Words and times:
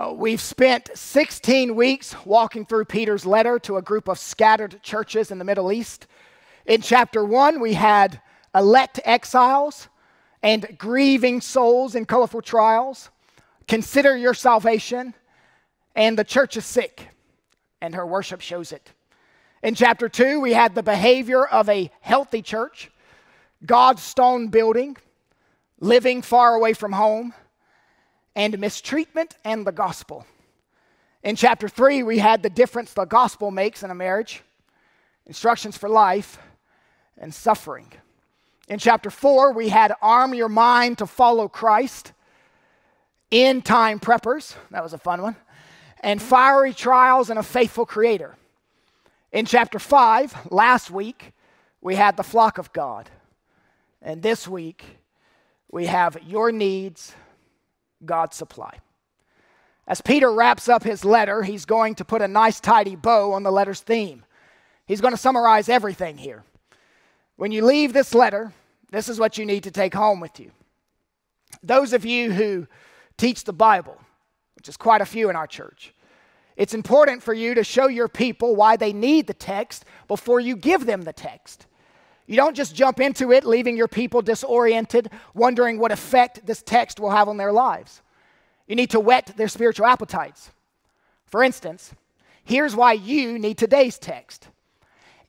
Uh, 0.00 0.14
we've 0.14 0.40
spent 0.40 0.88
16 0.94 1.74
weeks 1.74 2.16
walking 2.24 2.64
through 2.64 2.86
Peter's 2.86 3.26
letter 3.26 3.58
to 3.58 3.76
a 3.76 3.82
group 3.82 4.08
of 4.08 4.18
scattered 4.18 4.82
churches 4.82 5.30
in 5.30 5.38
the 5.38 5.44
Middle 5.44 5.70
East. 5.70 6.06
In 6.64 6.80
chapter 6.80 7.22
1, 7.22 7.60
we 7.60 7.74
had 7.74 8.18
elect 8.54 8.98
exiles 9.04 9.88
and 10.42 10.78
grieving 10.78 11.42
souls 11.42 11.94
in 11.94 12.06
colorful 12.06 12.40
trials. 12.40 13.10
Consider 13.68 14.16
your 14.16 14.32
salvation, 14.32 15.12
and 15.94 16.18
the 16.18 16.24
church 16.24 16.56
is 16.56 16.64
sick, 16.64 17.08
and 17.82 17.94
her 17.94 18.06
worship 18.06 18.40
shows 18.40 18.72
it. 18.72 18.92
In 19.62 19.74
chapter 19.74 20.08
2, 20.08 20.40
we 20.40 20.54
had 20.54 20.74
the 20.74 20.82
behavior 20.82 21.44
of 21.44 21.68
a 21.68 21.90
healthy 22.00 22.40
church, 22.40 22.90
God's 23.66 24.02
stone 24.02 24.48
building, 24.48 24.96
living 25.78 26.22
far 26.22 26.54
away 26.54 26.72
from 26.72 26.92
home 26.92 27.34
and 28.34 28.58
mistreatment 28.58 29.36
and 29.44 29.66
the 29.66 29.72
gospel. 29.72 30.26
In 31.22 31.36
chapter 31.36 31.68
3, 31.68 32.02
we 32.02 32.18
had 32.18 32.42
the 32.42 32.50
difference 32.50 32.92
the 32.92 33.04
gospel 33.04 33.50
makes 33.50 33.82
in 33.82 33.90
a 33.90 33.94
marriage, 33.94 34.42
instructions 35.26 35.76
for 35.76 35.88
life, 35.88 36.38
and 37.18 37.34
suffering. 37.34 37.86
In 38.68 38.78
chapter 38.78 39.10
4, 39.10 39.52
we 39.52 39.68
had 39.68 39.92
arm 40.00 40.32
your 40.32 40.48
mind 40.48 40.98
to 40.98 41.06
follow 41.06 41.48
Christ, 41.48 42.12
end 43.30 43.64
time 43.64 44.00
preppers, 44.00 44.54
that 44.70 44.82
was 44.82 44.92
a 44.92 44.98
fun 44.98 45.22
one, 45.22 45.36
and 46.00 46.22
fiery 46.22 46.72
trials 46.72 47.30
and 47.30 47.38
a 47.38 47.42
faithful 47.42 47.84
creator. 47.84 48.36
In 49.32 49.44
chapter 49.44 49.78
5, 49.78 50.50
last 50.50 50.90
week, 50.90 51.32
we 51.80 51.94
had 51.94 52.16
the 52.16 52.22
flock 52.22 52.58
of 52.58 52.72
God. 52.72 53.10
And 54.02 54.22
this 54.22 54.48
week, 54.48 54.84
we 55.70 55.86
have 55.86 56.16
your 56.26 56.50
needs 56.50 57.14
God 58.04 58.34
supply. 58.34 58.78
As 59.86 60.00
Peter 60.00 60.32
wraps 60.32 60.68
up 60.68 60.84
his 60.84 61.04
letter, 61.04 61.42
he's 61.42 61.64
going 61.64 61.96
to 61.96 62.04
put 62.04 62.22
a 62.22 62.28
nice, 62.28 62.60
tidy 62.60 62.96
bow 62.96 63.32
on 63.32 63.42
the 63.42 63.50
letter's 63.50 63.80
theme. 63.80 64.24
He's 64.86 65.00
going 65.00 65.14
to 65.14 65.18
summarize 65.18 65.68
everything 65.68 66.16
here. 66.16 66.44
When 67.36 67.52
you 67.52 67.64
leave 67.64 67.92
this 67.92 68.14
letter, 68.14 68.52
this 68.90 69.08
is 69.08 69.18
what 69.18 69.38
you 69.38 69.46
need 69.46 69.64
to 69.64 69.70
take 69.70 69.94
home 69.94 70.20
with 70.20 70.38
you. 70.38 70.50
Those 71.62 71.92
of 71.92 72.04
you 72.04 72.32
who 72.32 72.66
teach 73.16 73.44
the 73.44 73.52
Bible, 73.52 73.98
which 74.56 74.68
is 74.68 74.76
quite 74.76 75.00
a 75.00 75.06
few 75.06 75.30
in 75.30 75.36
our 75.36 75.46
church, 75.46 75.94
it's 76.56 76.74
important 76.74 77.22
for 77.22 77.32
you 77.32 77.54
to 77.54 77.64
show 77.64 77.88
your 77.88 78.08
people 78.08 78.54
why 78.54 78.76
they 78.76 78.92
need 78.92 79.26
the 79.26 79.34
text 79.34 79.84
before 80.08 80.40
you 80.40 80.56
give 80.56 80.86
them 80.86 81.02
the 81.02 81.12
text. 81.12 81.66
You 82.30 82.36
don't 82.36 82.54
just 82.54 82.76
jump 82.76 83.00
into 83.00 83.32
it, 83.32 83.44
leaving 83.44 83.76
your 83.76 83.88
people 83.88 84.22
disoriented, 84.22 85.10
wondering 85.34 85.80
what 85.80 85.90
effect 85.90 86.46
this 86.46 86.62
text 86.62 87.00
will 87.00 87.10
have 87.10 87.28
on 87.28 87.38
their 87.38 87.50
lives. 87.50 88.02
You 88.68 88.76
need 88.76 88.90
to 88.90 89.00
whet 89.00 89.32
their 89.36 89.48
spiritual 89.48 89.86
appetites. 89.86 90.52
For 91.26 91.42
instance, 91.42 91.92
here's 92.44 92.76
why 92.76 92.92
you 92.92 93.36
need 93.36 93.58
today's 93.58 93.98
text 93.98 94.46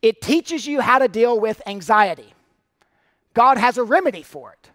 it 0.04 0.22
teaches 0.22 0.68
you 0.68 0.80
how 0.80 1.00
to 1.00 1.08
deal 1.08 1.40
with 1.40 1.60
anxiety. 1.66 2.36
God 3.34 3.58
has 3.58 3.80
a 3.80 3.84
remedy 3.84 4.22
for 4.22 4.52
it. 4.52 4.70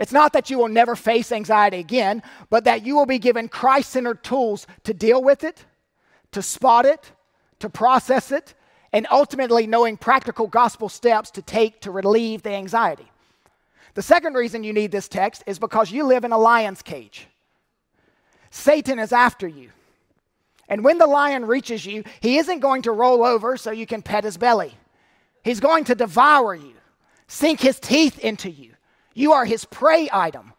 It's 0.00 0.12
not 0.12 0.32
that 0.32 0.50
you 0.50 0.58
will 0.58 0.66
never 0.66 0.96
face 0.96 1.30
anxiety 1.30 1.78
again, 1.78 2.24
but 2.50 2.64
that 2.64 2.84
you 2.84 2.96
will 2.96 3.06
be 3.06 3.20
given 3.20 3.48
Christ 3.48 3.90
centered 3.90 4.24
tools 4.24 4.66
to 4.82 4.92
deal 4.92 5.22
with 5.22 5.44
it, 5.44 5.64
to 6.32 6.42
spot 6.42 6.86
it, 6.86 7.12
to 7.60 7.70
process 7.70 8.32
it, 8.32 8.54
and 8.92 9.06
ultimately 9.10 9.66
knowing 9.66 9.96
practical 9.96 10.46
gospel 10.46 10.88
steps 10.88 11.30
to 11.32 11.42
take 11.42 11.80
to 11.80 11.90
relieve 11.90 12.42
the 12.42 12.50
anxiety. 12.50 13.10
The 13.94 14.02
second 14.02 14.34
reason 14.34 14.64
you 14.64 14.72
need 14.72 14.90
this 14.90 15.08
text 15.08 15.42
is 15.46 15.58
because 15.58 15.90
you 15.90 16.04
live 16.04 16.24
in 16.24 16.32
a 16.32 16.38
lion's 16.38 16.82
cage. 16.82 17.26
Satan 18.50 18.98
is 18.98 19.12
after 19.12 19.48
you. 19.48 19.70
And 20.68 20.84
when 20.84 20.98
the 20.98 21.06
lion 21.06 21.46
reaches 21.46 21.84
you, 21.84 22.04
he 22.20 22.38
isn't 22.38 22.60
going 22.60 22.82
to 22.82 22.92
roll 22.92 23.24
over 23.24 23.56
so 23.56 23.70
you 23.70 23.86
can 23.86 24.02
pet 24.02 24.24
his 24.24 24.36
belly. 24.36 24.74
He's 25.42 25.60
going 25.60 25.84
to 25.84 25.94
devour 25.94 26.54
you, 26.54 26.74
sink 27.26 27.60
his 27.60 27.80
teeth 27.80 28.18
into 28.18 28.50
you. 28.50 28.72
You 29.14 29.32
are 29.32 29.44
his 29.44 29.64
prey 29.64 30.08
item. 30.12 30.52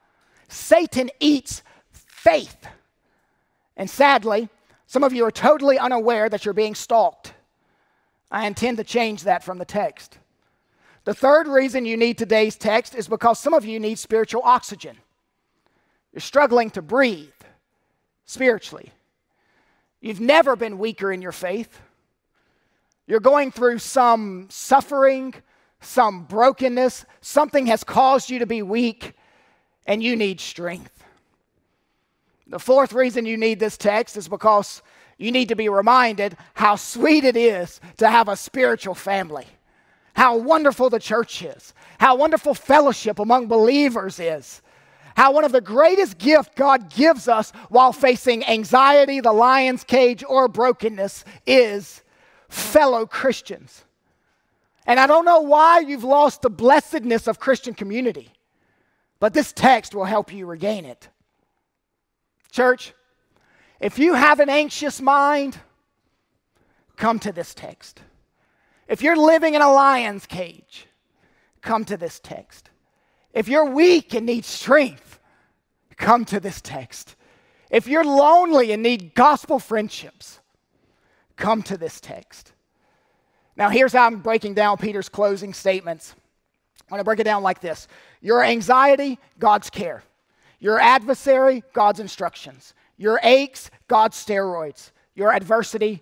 Satan 0.48 1.10
eats 1.20 1.64
faith. 1.92 2.68
And 3.76 3.90
sadly, 3.90 4.50
some 4.86 5.04
of 5.04 5.14
you 5.14 5.26
are 5.26 5.32
totally 5.32 5.80
unaware 5.80 6.30
that 6.30 6.46
you're 6.46 6.54
being 6.54 6.76
stalked. 6.76 7.33
I 8.34 8.48
intend 8.48 8.78
to 8.78 8.84
change 8.84 9.24
that 9.24 9.44
from 9.44 9.60
the 9.60 9.66
text. 9.66 10.18
The 11.06 11.14
third 11.14 11.48
reason 11.48 11.86
you 11.86 11.96
need 11.96 12.18
today's 12.18 12.56
text 12.56 12.96
is 12.96 13.08
because 13.08 13.38
some 13.38 13.54
of 13.54 13.64
you 13.64 13.80
need 13.80 14.00
spiritual 14.00 14.42
oxygen. 14.44 14.98
You're 16.12 16.22
struggling 16.22 16.72
to 16.72 16.82
breathe 16.82 17.30
spiritually. 18.26 18.92
You've 20.02 20.20
never 20.20 20.56
been 20.56 20.80
weaker 20.80 21.12
in 21.12 21.22
your 21.22 21.32
faith. 21.32 21.80
You're 23.06 23.20
going 23.20 23.52
through 23.52 23.78
some 23.80 24.48
suffering, 24.50 25.36
some 25.80 26.24
brokenness. 26.24 27.06
Something 27.22 27.68
has 27.68 27.84
caused 27.84 28.32
you 28.32 28.40
to 28.40 28.48
be 28.48 28.64
weak, 28.64 29.14
and 29.86 30.02
you 30.02 30.16
need 30.16 30.42
strength. 30.42 31.04
The 32.48 32.60
fourth 32.60 32.94
reason 32.94 33.28
you 33.28 33.38
need 33.38 33.60
this 33.60 33.78
text 33.78 34.18
is 34.18 34.28
because 34.28 34.82
you 35.18 35.32
need 35.32 35.50
to 35.50 35.56
be 35.56 35.70
reminded 35.70 36.36
how 36.54 36.76
sweet 36.76 37.24
it 37.24 37.38
is 37.38 37.80
to 37.98 38.10
have 38.10 38.28
a 38.28 38.36
spiritual 38.36 38.96
family, 38.96 39.46
how 40.14 40.38
wonderful 40.38 40.90
the 40.90 41.00
church 41.00 41.42
is, 41.44 41.74
how 42.00 42.16
wonderful 42.16 42.54
fellowship 42.54 43.20
among 43.20 43.48
believers 43.48 44.20
is, 44.20 44.62
how 45.16 45.32
one 45.32 45.44
of 45.44 45.52
the 45.52 45.62
greatest 45.62 46.18
gifts 46.18 46.50
God 46.56 46.90
gives 46.90 47.28
us 47.28 47.52
while 47.70 47.94
facing 47.94 48.44
anxiety, 48.46 49.20
the 49.20 49.32
lion's 49.32 49.84
cage, 49.84 50.24
or 50.28 50.48
brokenness 50.48 51.24
is 51.46 52.02
fellow 52.50 53.06
Christians. 53.06 53.84
And 54.86 55.00
I 55.00 55.08
don't 55.08 55.26
know 55.26 55.42
why 55.42 55.80
you've 55.80 56.04
lost 56.04 56.42
the 56.42 56.50
blessedness 56.50 57.28
of 57.28 57.40
Christian 57.40 57.74
community, 57.74 58.32
but 59.20 59.34
this 59.34 59.54
text 59.54 59.96
will 59.96 60.06
help 60.06 60.34
you 60.34 60.46
regain 60.46 60.86
it. 60.86 61.08
Church, 62.52 62.94
if 63.84 64.00
you 64.00 64.14
have 64.14 64.40
an 64.40 64.48
anxious 64.48 65.02
mind, 65.02 65.58
come 66.96 67.20
to 67.20 67.34
this 67.34 67.54
text. 67.54 68.02
If 68.88 69.02
you're 69.02 69.18
living 69.18 69.56
in 69.56 69.62
a 69.62 69.70
lion's 69.70 70.26
cage, 70.26 70.88
come 71.62 71.84
to 71.86 71.98
this 71.98 72.22
text. 72.22 72.70
If 73.34 73.50
you're 73.50 73.66
weak 73.66 74.14
and 74.14 74.26
need 74.26 74.46
strength, 74.46 75.20
come 75.98 76.24
to 76.26 76.40
this 76.40 76.62
text. 76.62 77.18
If 77.70 77.86
you're 77.86 78.06
lonely 78.06 78.72
and 78.72 78.82
need 78.82 79.16
gospel 79.16 79.60
friendships, 79.60 80.40
come 81.36 81.62
to 81.64 81.76
this 81.76 82.00
text. 82.00 82.54
Now, 83.58 83.68
here's 83.68 83.92
how 83.92 84.06
I'm 84.06 84.22
breaking 84.22 84.54
down 84.54 84.78
Peter's 84.78 85.10
closing 85.10 85.54
statements. 85.54 86.16
I'm 86.84 86.90
going 86.90 87.00
to 87.02 87.04
break 87.04 87.20
it 87.20 87.26
down 87.26 87.44
like 87.44 87.60
this 87.60 87.90
Your 88.22 88.46
anxiety, 88.46 89.20
God's 89.40 89.70
care. 89.70 90.04
Your 90.62 90.80
adversary, 90.80 91.62
God's 91.74 92.00
instructions. 92.00 92.74
Your 92.98 93.20
aches, 93.24 93.70
God's 93.88 94.24
steroids. 94.24 94.92
Your 95.16 95.34
adversity, 95.34 96.02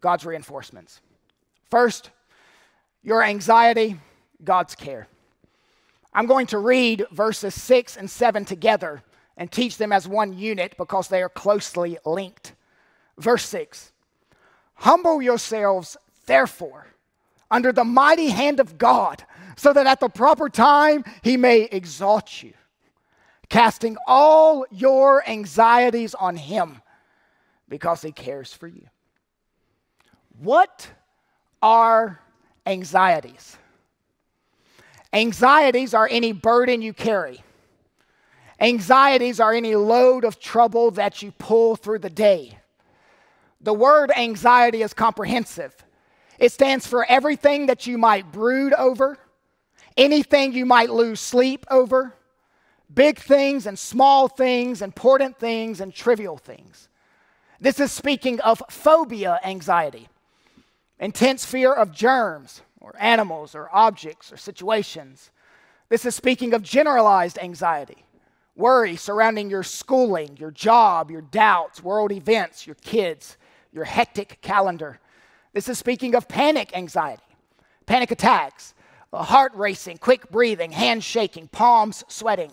God's 0.00 0.24
reinforcements. 0.24 1.00
First, 1.70 2.10
your 3.02 3.22
anxiety, 3.22 4.00
God's 4.42 4.74
care. 4.74 5.08
I'm 6.14 6.26
going 6.26 6.46
to 6.48 6.58
read 6.58 7.04
verses 7.10 7.54
6 7.54 7.96
and 7.96 8.10
7 8.10 8.44
together 8.44 9.02
and 9.36 9.52
teach 9.52 9.76
them 9.76 9.92
as 9.92 10.08
one 10.08 10.36
unit 10.36 10.74
because 10.78 11.08
they 11.08 11.22
are 11.22 11.28
closely 11.28 11.98
linked. 12.04 12.54
Verse 13.18 13.44
6 13.46 13.92
Humble 14.74 15.20
yourselves, 15.20 15.96
therefore, 16.26 16.86
under 17.50 17.72
the 17.72 17.84
mighty 17.84 18.28
hand 18.28 18.60
of 18.60 18.78
God, 18.78 19.24
so 19.56 19.72
that 19.72 19.86
at 19.86 20.00
the 20.00 20.08
proper 20.08 20.48
time 20.48 21.04
he 21.22 21.36
may 21.36 21.62
exalt 21.62 22.42
you 22.42 22.54
casting 23.48 23.96
all 24.06 24.66
your 24.70 25.28
anxieties 25.28 26.14
on 26.14 26.36
Him 26.36 26.80
because 27.68 28.02
He 28.02 28.12
cares 28.12 28.52
for 28.52 28.66
you. 28.66 28.86
What 30.38 30.88
are 31.62 32.20
anxieties? 32.66 33.56
Anxieties 35.12 35.94
are 35.94 36.08
any 36.10 36.32
burden 36.32 36.82
you 36.82 36.92
carry. 36.92 37.42
Anxieties 38.60 39.40
are 39.40 39.54
any 39.54 39.74
load 39.74 40.24
of 40.24 40.38
trouble 40.38 40.90
that 40.92 41.22
you 41.22 41.32
pull 41.32 41.76
through 41.76 42.00
the 42.00 42.10
day. 42.10 42.58
The 43.60 43.72
word 43.72 44.10
anxiety 44.16 44.82
is 44.82 44.92
comprehensive. 44.92 45.74
It 46.38 46.52
stands 46.52 46.86
for 46.86 47.04
everything 47.08 47.66
that 47.66 47.86
you 47.86 47.98
might 47.98 48.30
brood 48.30 48.72
over, 48.74 49.18
anything 49.96 50.52
you 50.52 50.66
might 50.66 50.90
lose 50.90 51.20
sleep 51.20 51.66
over, 51.70 52.14
big 52.92 53.18
things 53.18 53.66
and 53.66 53.78
small 53.78 54.28
things, 54.28 54.82
important 54.82 55.38
things 55.38 55.80
and 55.80 55.94
trivial 55.94 56.36
things. 56.36 56.88
This 57.60 57.80
is 57.80 57.92
speaking 57.92 58.40
of 58.40 58.62
phobia 58.70 59.40
anxiety, 59.44 60.08
intense 61.00 61.44
fear 61.44 61.72
of 61.72 61.92
germs 61.92 62.62
or 62.80 62.94
animals 62.98 63.54
or 63.54 63.68
objects 63.74 64.32
or 64.32 64.36
situations. 64.36 65.30
This 65.88 66.04
is 66.04 66.14
speaking 66.14 66.54
of 66.54 66.62
generalized 66.62 67.38
anxiety, 67.38 68.04
worry 68.54 68.96
surrounding 68.96 69.50
your 69.50 69.62
schooling, 69.62 70.36
your 70.36 70.50
job, 70.50 71.10
your 71.10 71.22
doubts, 71.22 71.82
world 71.82 72.12
events, 72.12 72.66
your 72.66 72.76
kids, 72.76 73.36
your 73.72 73.84
hectic 73.84 74.38
calendar. 74.40 75.00
This 75.52 75.68
is 75.68 75.78
speaking 75.78 76.14
of 76.14 76.28
panic 76.28 76.76
anxiety, 76.76 77.22
panic 77.86 78.10
attacks, 78.10 78.74
heart 79.12 79.52
racing, 79.54 79.98
quick 79.98 80.30
breathing, 80.30 80.70
hands 80.70 81.04
shaking, 81.04 81.48
palms 81.48 82.04
sweating. 82.08 82.52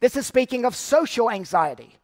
This 0.00 0.16
is 0.16 0.26
speaking 0.26 0.64
of 0.64 0.74
social 0.74 1.30
anxiety, 1.30 1.94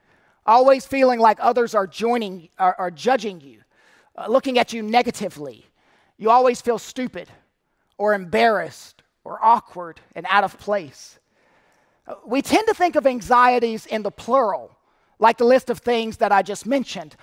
always 0.44 0.86
feeling 0.86 1.18
like 1.18 1.38
others 1.40 1.74
are 1.74 1.86
joining, 1.86 2.50
are, 2.58 2.76
are 2.78 2.90
judging 2.90 3.40
you, 3.40 3.60
uh, 4.16 4.26
looking 4.28 4.58
at 4.58 4.74
you 4.74 4.82
negatively. 4.82 5.64
You 6.18 6.30
always 6.30 6.60
feel 6.60 6.78
stupid 6.78 7.28
or 7.96 8.12
embarrassed 8.12 9.02
or 9.24 9.42
awkward 9.42 10.00
and 10.14 10.26
out 10.28 10.44
of 10.44 10.58
place. 10.58 11.18
Uh, 12.06 12.14
we 12.26 12.42
tend 12.42 12.68
to 12.68 12.74
think 12.74 12.96
of 12.96 13.06
anxieties 13.06 13.86
in 13.86 14.02
the 14.02 14.10
plural, 14.10 14.76
like 15.18 15.38
the 15.38 15.44
list 15.44 15.70
of 15.70 15.78
things 15.78 16.18
that 16.18 16.32
I 16.32 16.42
just 16.42 16.66
mentioned, 16.66 17.16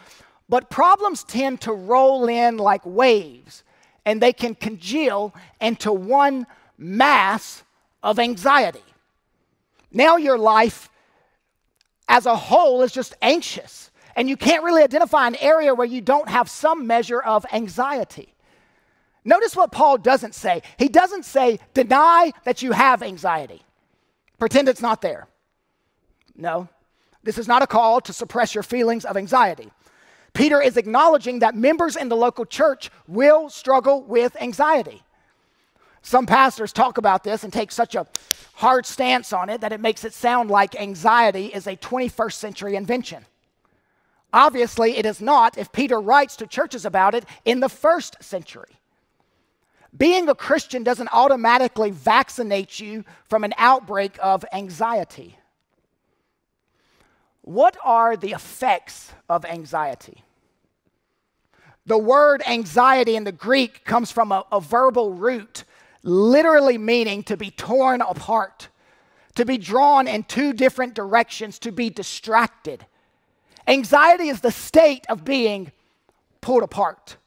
but 0.50 0.72
problems 0.72 1.24
tend 1.24 1.62
to 1.62 1.72
roll 1.72 2.28
in 2.28 2.58
like 2.58 2.82
waves 2.84 3.64
and 4.06 4.20
they 4.20 4.34
can 4.34 4.56
congeal 4.56 5.34
into 5.62 5.94
one 5.94 6.48
mass 6.78 7.64
of 8.02 8.18
anxiety. 8.18 8.84
Now 9.94 10.18
your 10.18 10.38
life 10.38 10.90
as 12.10 12.26
a 12.26 12.36
whole 12.36 12.82
is 12.82 12.92
just 12.92 13.16
anxious, 13.22 13.92
and 14.16 14.28
you 14.28 14.36
can't 14.36 14.64
really 14.64 14.84
identify 14.84 15.28
an 15.28 15.38
area 15.40 15.74
where 15.74 15.88
you 15.88 16.02
don't 16.02 16.28
have 16.28 16.50
some 16.50 16.86
measure 16.88 17.22
of 17.22 17.46
anxiety. 17.54 18.34
Notice 19.24 19.56
what 19.56 19.72
Paul 19.72 19.98
doesn't 20.00 20.36
say. 20.36 20.64
He 20.78 20.90
doesn't 20.90 21.24
say, 21.24 21.60
deny 21.74 22.34
that 22.44 22.62
you 22.62 22.74
have 22.74 23.02
anxiety, 23.02 23.62
pretend 24.40 24.68
it's 24.68 24.82
not 24.82 25.02
there. 25.02 25.28
No, 26.36 26.68
this 27.24 27.38
is 27.38 27.48
not 27.48 27.62
a 27.62 27.68
call 27.68 28.02
to 28.02 28.12
suppress 28.12 28.56
your 28.56 28.64
feelings 28.64 29.06
of 29.06 29.16
anxiety. 29.16 29.72
Peter 30.34 30.60
is 30.60 30.78
acknowledging 30.78 31.40
that 31.40 31.56
members 31.56 31.96
in 31.96 32.10
the 32.10 32.16
local 32.16 32.44
church 32.44 32.90
will 33.08 33.50
struggle 33.50 34.02
with 34.02 34.36
anxiety. 34.42 35.03
Some 36.04 36.26
pastors 36.26 36.72
talk 36.72 36.98
about 36.98 37.24
this 37.24 37.44
and 37.44 37.52
take 37.52 37.72
such 37.72 37.96
a 37.96 38.06
hard 38.56 38.86
stance 38.86 39.34
on 39.34 39.50
it 39.50 39.62
that 39.62 39.72
it 39.72 39.80
makes 39.80 40.04
it 40.04 40.14
sound 40.14 40.52
like 40.52 40.80
anxiety 40.80 41.48
is 41.48 41.66
a 41.66 41.76
21st 41.76 42.34
century 42.34 42.76
invention. 42.76 43.26
Obviously, 44.32 44.98
it 44.98 45.06
is 45.06 45.22
not 45.22 45.58
if 45.58 45.72
Peter 45.72 46.00
writes 46.00 46.36
to 46.36 46.46
churches 46.46 46.86
about 46.86 47.16
it 47.16 47.26
in 47.46 47.62
the 47.62 47.70
first 47.70 48.22
century. 48.22 48.78
Being 49.96 50.28
a 50.28 50.36
Christian 50.36 50.84
doesn't 50.84 51.10
automatically 51.14 51.92
vaccinate 51.92 52.80
you 52.80 53.06
from 53.30 53.44
an 53.44 53.54
outbreak 53.58 54.18
of 54.22 54.44
anxiety. 54.52 55.38
What 57.42 57.78
are 57.84 58.18
the 58.18 58.32
effects 58.32 59.12
of 59.30 59.46
anxiety? 59.46 60.24
The 61.86 61.98
word 61.98 62.42
anxiety 62.48 63.16
in 63.16 63.26
the 63.26 63.32
Greek 63.32 63.84
comes 63.84 64.12
from 64.12 64.32
a, 64.32 64.46
a, 64.52 64.62
verbal 64.62 65.14
root, 65.14 65.66
literally 66.04 66.78
meaning 66.78 67.24
to 67.24 67.38
be 67.38 67.50
torn 67.50 68.02
apart, 68.02 68.68
to 69.36 69.46
be 69.46 69.58
drawn 69.58 70.08
in 70.08 70.24
two 70.24 70.54
different 70.54 70.94
directions, 70.94 71.58
to 71.60 71.72
be 71.72 71.90
distracted. 71.90 72.86
Anxiety 73.68 74.28
is 74.28 74.42
the 74.42 74.52
state 74.52 75.06
of 75.10 75.24
being 75.24 75.72
pulled 76.42 76.64
apart. 76.64 77.18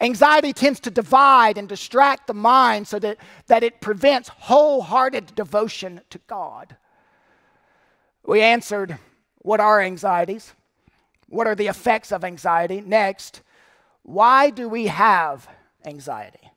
Anxiety 0.00 0.52
tends 0.52 0.78
to 0.80 0.90
divide 0.90 1.58
and 1.58 1.68
distract 1.68 2.28
the 2.28 2.34
mind 2.34 2.86
so 2.86 2.98
that, 3.00 3.18
that 3.46 3.64
it 3.64 3.80
prevents 3.80 4.28
wholehearted 4.28 5.34
devotion 5.34 6.00
to 6.10 6.18
God. 6.28 6.76
We 8.24 8.42
answered 8.42 8.98
what 9.38 9.60
are 9.60 9.80
anxieties? 9.80 10.54
What 11.28 11.46
are 11.46 11.54
the 11.54 11.66
effects 11.66 12.12
of 12.12 12.24
anxiety? 12.24 12.80
Next, 12.80 13.42
why 14.02 14.50
do 14.50 14.68
we 14.68 14.86
have 14.86 15.48
anxiety? 15.84 16.50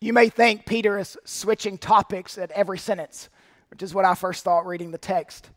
You 0.00 0.14
may 0.14 0.30
think 0.30 0.64
Peter 0.64 0.98
is 0.98 1.18
switching 1.24 1.76
topics 1.76 2.38
at 2.38 2.50
every 2.52 2.78
sentence, 2.78 3.28
which 3.70 3.82
is 3.82 3.94
what 3.94 4.06
I 4.06 4.14
first 4.14 4.44
thought 4.44 4.66
reading 4.66 4.92
the 4.92 4.98
text, 4.98 5.50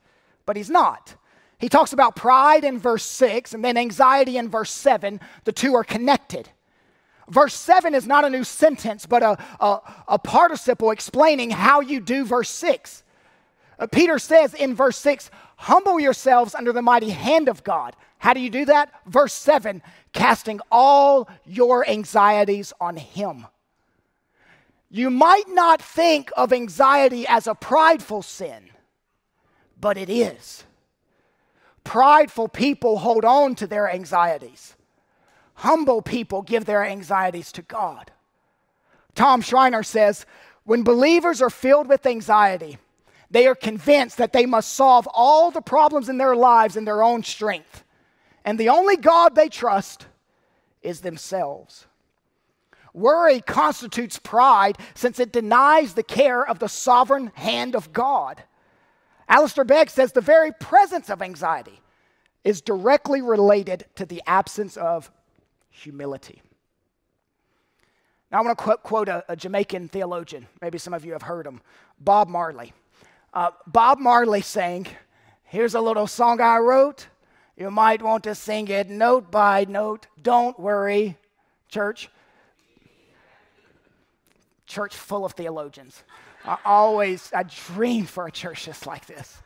but 0.45 0.57
he's 0.57 0.69
not. 0.69 1.15
He 1.59 1.69
talks 1.69 1.93
about 1.93 2.17
pride 2.17 2.65
in 2.65 2.77
verse 2.77 3.05
6 3.05 3.53
and 3.53 3.63
then 3.63 3.77
anxiety 3.77 4.37
in 4.37 4.49
verse 4.49 4.71
7. 4.71 5.21
The 5.45 5.53
two 5.53 5.75
are 5.75 5.83
connected. 5.85 6.49
Verse 7.29 7.53
7 7.53 7.95
is 7.95 8.05
not 8.05 8.25
a 8.25 8.29
new 8.29 8.43
sentence, 8.43 9.05
but 9.05 9.23
a, 9.23 9.37
a, 9.61 9.79
a 10.09 10.19
participle 10.19 10.91
explaining 10.91 11.49
how 11.49 11.79
you 11.79 12.01
do 12.01 12.25
verse 12.25 12.49
6. 12.49 13.03
Uh, 13.79 13.87
Peter 13.87 14.19
says 14.19 14.53
in 14.53 14.75
verse 14.75 14.97
6, 14.97 15.31
humble 15.55 16.01
yourselves 16.01 16.53
under 16.53 16.73
the 16.73 16.81
mighty 16.81 17.11
hand 17.11 17.47
of 17.47 17.63
God. 17.63 17.95
How 18.17 18.33
do 18.33 18.41
you 18.41 18.49
do 18.49 18.65
that? 18.65 18.91
Verse 19.05 19.33
7, 19.33 19.81
casting 20.11 20.59
all 20.69 21.29
your 21.45 21.87
anxieties 21.89 22.73
on 22.81 22.97
Him. 22.97 23.47
You 24.95 25.09
might 25.09 25.49
not 25.49 25.81
think 25.81 26.31
of 26.37 26.53
anxiety 26.53 27.25
as 27.25 27.47
a 27.47 27.55
prideful 27.55 28.21
sin, 28.21 28.69
but 29.81 29.97
it 29.97 30.07
is. 30.07 30.65
Prideful 31.83 32.47
people 32.47 32.99
hold 32.99 33.25
on 33.25 33.55
to 33.55 33.65
their 33.65 33.89
anxieties. 33.89 34.75
Humble 35.55 36.03
people 36.03 36.43
give 36.43 36.65
their 36.65 36.85
anxieties 36.85 37.51
to 37.53 37.63
God. 37.63 38.11
Tom 39.15 39.41
Schreiner 39.41 39.81
says, 39.81 40.27
when 40.63 40.83
believers 40.83 41.41
are 41.41 41.49
filled 41.49 41.89
with 41.89 42.05
anxiety, 42.05 42.77
they 43.31 43.47
are 43.47 43.55
convinced 43.55 44.19
that 44.19 44.31
they 44.31 44.45
must 44.45 44.73
solve 44.73 45.07
all 45.11 45.49
the 45.49 45.59
problems 45.59 46.07
in 46.07 46.19
their 46.19 46.35
lives 46.35 46.77
in 46.77 46.85
their 46.85 47.01
own 47.01 47.23
strength. 47.23 47.83
And 48.45 48.59
the 48.59 48.69
only 48.69 48.97
God 48.97 49.33
they 49.33 49.49
trust 49.49 50.05
is 50.83 51.01
themselves. 51.01 51.87
Worry 52.93 53.41
constitutes 53.41 54.19
pride 54.19 54.77
since 54.93 55.19
it 55.19 55.31
denies 55.33 55.93
the 55.93 56.03
care 56.03 56.47
of 56.47 56.59
the 56.59 56.69
sovereign 56.69 57.31
hand 57.35 57.75
of 57.75 57.91
God. 57.91 58.43
Alistair 59.27 59.63
Begg 59.63 59.89
says 59.89 60.11
the 60.11 60.21
very 60.21 60.51
presence 60.51 61.09
of 61.09 61.21
anxiety 61.21 61.79
is 62.43 62.61
directly 62.61 63.21
related 63.21 63.85
to 63.95 64.05
the 64.05 64.21
absence 64.27 64.77
of 64.77 65.11
humility. 65.69 66.41
Now, 68.31 68.39
I 68.39 68.41
want 68.41 68.57
to 68.57 68.63
quote, 68.63 68.83
quote 68.83 69.09
a, 69.09 69.23
a 69.29 69.35
Jamaican 69.35 69.89
theologian. 69.89 70.47
Maybe 70.61 70.77
some 70.77 70.93
of 70.93 71.05
you 71.05 71.13
have 71.13 71.21
heard 71.21 71.47
him, 71.47 71.61
Bob 71.99 72.27
Marley. 72.27 72.73
Uh, 73.33 73.51
Bob 73.67 73.99
Marley 73.99 74.41
sang, 74.41 74.87
Here's 75.43 75.75
a 75.75 75.81
little 75.81 76.07
song 76.07 76.41
I 76.41 76.57
wrote. 76.57 77.07
You 77.55 77.69
might 77.69 78.01
want 78.01 78.23
to 78.23 78.33
sing 78.33 78.67
it 78.69 78.89
note 78.89 79.29
by 79.29 79.65
note. 79.69 80.07
Don't 80.19 80.59
worry, 80.59 81.17
church. 81.69 82.09
Church 84.73 84.95
full 84.95 85.23
of 85.23 85.33
theologians. 85.33 86.03
I 86.43 86.57
always, 86.65 87.31
I 87.31 87.43
dream 87.43 88.07
for 88.07 88.25
a 88.25 88.31
church 88.31 88.65
just 88.65 88.87
like 88.87 89.05
this. 89.05 89.37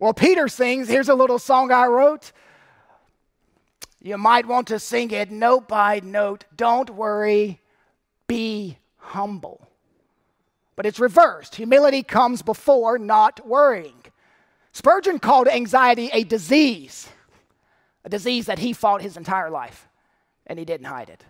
Well, 0.00 0.14
Peter 0.14 0.48
sings, 0.48 0.88
Here's 0.88 1.10
a 1.10 1.14
little 1.14 1.38
song 1.38 1.70
I 1.70 1.86
wrote. 1.88 2.32
You 4.00 4.16
might 4.16 4.46
want 4.46 4.68
to 4.68 4.78
sing 4.78 5.10
it 5.10 5.30
note 5.30 5.68
by 5.68 6.00
note. 6.02 6.46
Don't 6.56 6.88
worry, 6.88 7.60
be 8.26 8.78
humble. 8.96 9.68
But 10.74 10.86
it's 10.86 10.98
reversed. 10.98 11.56
Humility 11.56 12.02
comes 12.02 12.40
before 12.40 12.96
not 12.96 13.46
worrying. 13.46 14.02
Spurgeon 14.72 15.18
called 15.18 15.48
anxiety 15.48 16.08
a 16.14 16.24
disease, 16.24 17.10
a 18.06 18.08
disease 18.08 18.46
that 18.46 18.58
he 18.58 18.72
fought 18.72 19.02
his 19.02 19.18
entire 19.18 19.50
life, 19.50 19.86
and 20.46 20.58
he 20.58 20.64
didn't 20.64 20.86
hide 20.86 21.10
it. 21.10 21.26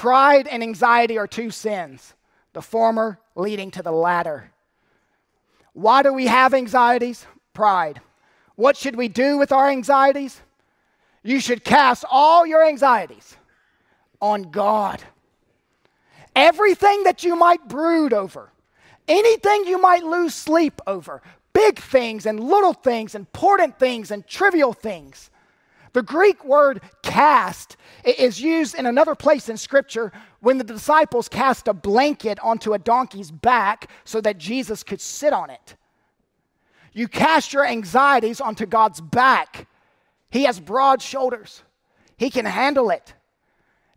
Pride 0.00 0.46
and 0.46 0.62
anxiety 0.62 1.18
are 1.18 1.26
two 1.26 1.50
sins, 1.50 2.14
the 2.54 2.62
former 2.62 3.20
leading 3.36 3.70
to 3.72 3.82
the 3.82 3.92
latter. 3.92 4.50
Why 5.74 6.02
do 6.02 6.14
we 6.14 6.26
have 6.26 6.54
anxieties? 6.54 7.26
Pride. 7.52 8.00
What 8.56 8.78
should 8.78 8.96
we 8.96 9.08
do 9.08 9.36
with 9.36 9.52
our 9.52 9.68
anxieties? 9.68 10.40
You 11.22 11.38
should 11.38 11.64
cast 11.64 12.06
all 12.10 12.46
your 12.46 12.66
anxieties 12.66 13.36
on 14.22 14.44
God. 14.44 15.02
Everything 16.34 17.02
that 17.02 17.22
you 17.22 17.36
might 17.36 17.68
brood 17.68 18.14
over, 18.14 18.50
anything 19.06 19.66
you 19.66 19.76
might 19.76 20.02
lose 20.02 20.34
sleep 20.34 20.80
over, 20.86 21.20
big 21.52 21.78
things 21.78 22.24
and 22.24 22.40
little 22.40 22.72
things, 22.72 23.14
important 23.14 23.78
things 23.78 24.10
and 24.10 24.26
trivial 24.26 24.72
things. 24.72 25.28
The 25.92 26.02
Greek 26.02 26.44
word 26.44 26.80
cast 27.02 27.76
is 28.04 28.40
used 28.40 28.74
in 28.74 28.86
another 28.86 29.14
place 29.14 29.48
in 29.48 29.56
Scripture 29.56 30.12
when 30.40 30.58
the 30.58 30.64
disciples 30.64 31.28
cast 31.28 31.68
a 31.68 31.72
blanket 31.72 32.38
onto 32.40 32.74
a 32.74 32.78
donkey's 32.78 33.30
back 33.30 33.90
so 34.04 34.20
that 34.20 34.38
Jesus 34.38 34.82
could 34.82 35.00
sit 35.00 35.32
on 35.32 35.50
it. 35.50 35.76
You 36.92 37.08
cast 37.08 37.52
your 37.52 37.66
anxieties 37.66 38.40
onto 38.40 38.66
God's 38.66 39.00
back. 39.00 39.66
He 40.30 40.44
has 40.44 40.60
broad 40.60 41.02
shoulders, 41.02 41.62
He 42.16 42.30
can 42.30 42.44
handle 42.44 42.90
it. 42.90 43.14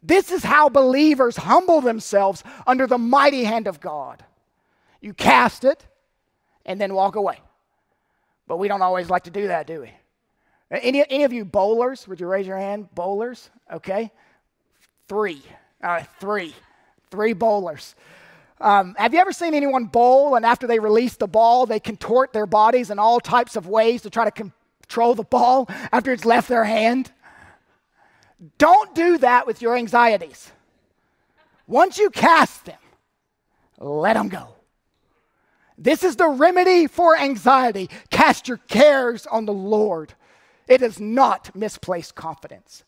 This 0.05 0.31
is 0.31 0.43
how 0.43 0.67
believers 0.67 1.37
humble 1.37 1.79
themselves 1.79 2.43
under 2.67 2.87
the 2.87 2.97
mighty 2.97 3.45
hand 3.45 3.67
of 3.67 3.79
God. 3.79 4.25
You 4.99 5.13
cast 5.13 5.63
it, 5.63 5.85
and 6.65 6.79
then 6.79 6.93
walk 6.93 7.15
away. 7.15 7.39
But 8.47 8.57
we 8.57 8.67
don't 8.67 8.81
always 8.81 9.09
like 9.09 9.23
to 9.23 9.31
do 9.31 9.47
that, 9.47 9.65
do 9.67 9.81
we? 9.81 9.91
Any, 10.71 11.03
any 11.09 11.23
of 11.23 11.33
you 11.33 11.45
bowlers, 11.45 12.07
would 12.07 12.19
you 12.19 12.27
raise 12.27 12.47
your 12.47 12.57
hand? 12.57 12.89
Bowlers, 12.95 13.49
okay? 13.71 14.11
Three. 15.07 15.41
All 15.83 15.89
right, 15.91 16.07
three. 16.19 16.55
Three 17.11 17.33
bowlers. 17.33 17.95
Um, 18.59 18.95
have 18.97 19.13
you 19.13 19.19
ever 19.19 19.33
seen 19.33 19.53
anyone 19.53 19.85
bowl 19.85 20.35
and 20.35 20.45
after 20.45 20.67
they 20.67 20.79
release 20.79 21.15
the 21.17 21.27
ball, 21.27 21.65
they 21.65 21.79
contort 21.79 22.33
their 22.33 22.45
bodies 22.45 22.89
in 22.89 22.97
all 22.97 23.19
types 23.19 23.55
of 23.55 23.67
ways 23.67 24.01
to 24.03 24.09
try 24.09 24.23
to 24.25 24.31
control 24.31 25.15
the 25.15 25.23
ball 25.23 25.67
after 25.91 26.11
it's 26.11 26.25
left 26.25 26.47
their 26.47 26.63
hand? 26.63 27.11
Don't 28.57 28.95
do 28.95 29.17
that 29.19 29.45
with 29.45 29.61
your 29.61 29.75
anxieties. 29.75 30.51
Once 31.67 31.97
you 31.97 32.09
cast 32.09 32.65
them, 32.65 32.79
let 33.79 34.13
them 34.13 34.29
go. 34.29 34.55
This 35.77 36.03
is 36.03 36.15
the 36.15 36.27
remedy 36.27 36.87
for 36.87 37.17
anxiety. 37.17 37.89
Cast 38.09 38.47
your 38.47 38.57
cares 38.57 39.25
on 39.25 39.45
the 39.45 39.53
Lord. 39.53 40.13
It 40.67 40.81
is 40.81 40.99
not 40.99 41.55
misplaced 41.55 42.15
confidence. 42.15 42.83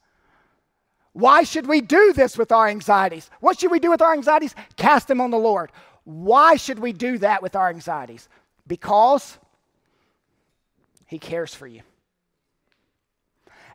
Why 1.13 1.44
should 1.44 1.67
we 1.67 1.82
do 1.82 2.13
this 2.13 2.38
with 2.38 2.51
our 2.51 2.67
anxieties? 2.67 3.29
What 3.39 3.60
should 3.60 3.72
we 3.72 3.79
do 3.79 3.89
with 3.89 4.01
our 4.01 4.13
anxieties? 4.13 4.53
Cast 4.75 5.08
them 5.08 5.22
on 5.22 5.32
the 5.32 5.38
Lord. 5.38 5.72
Why 6.03 6.55
should 6.55 6.79
we 6.79 6.91
do 6.94 7.17
that 7.20 7.41
with 7.41 7.55
our 7.55 7.70
anxieties? 7.70 8.27
Because 8.67 9.38
He 11.05 11.20
cares 11.20 11.55
for 11.55 11.67
you. 11.67 11.82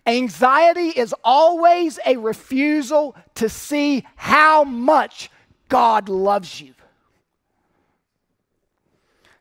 Anxiety 0.07 0.89
is 0.89 1.15
always 1.25 1.99
a 2.07 2.17
refusal 2.17 3.17
to 3.37 3.49
see 3.49 4.07
how 4.17 4.65
much 4.65 5.31
God 5.69 6.09
loves 6.09 6.61
you. 6.61 6.75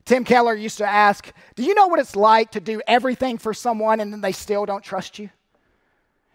Tim 0.09 0.23
Keller 0.23 0.55
used 0.55 0.79
to 0.79 0.87
ask, 0.87 1.31
Do 1.53 1.61
you 1.61 1.75
know 1.75 1.85
what 1.85 1.99
it's 1.99 2.15
like 2.15 2.49
to 2.53 2.59
do 2.59 2.81
everything 2.87 3.37
for 3.37 3.53
someone 3.53 3.99
and 3.99 4.11
then 4.11 4.21
they 4.21 4.31
still 4.31 4.65
don't 4.65 4.83
trust 4.83 5.19
you? 5.19 5.29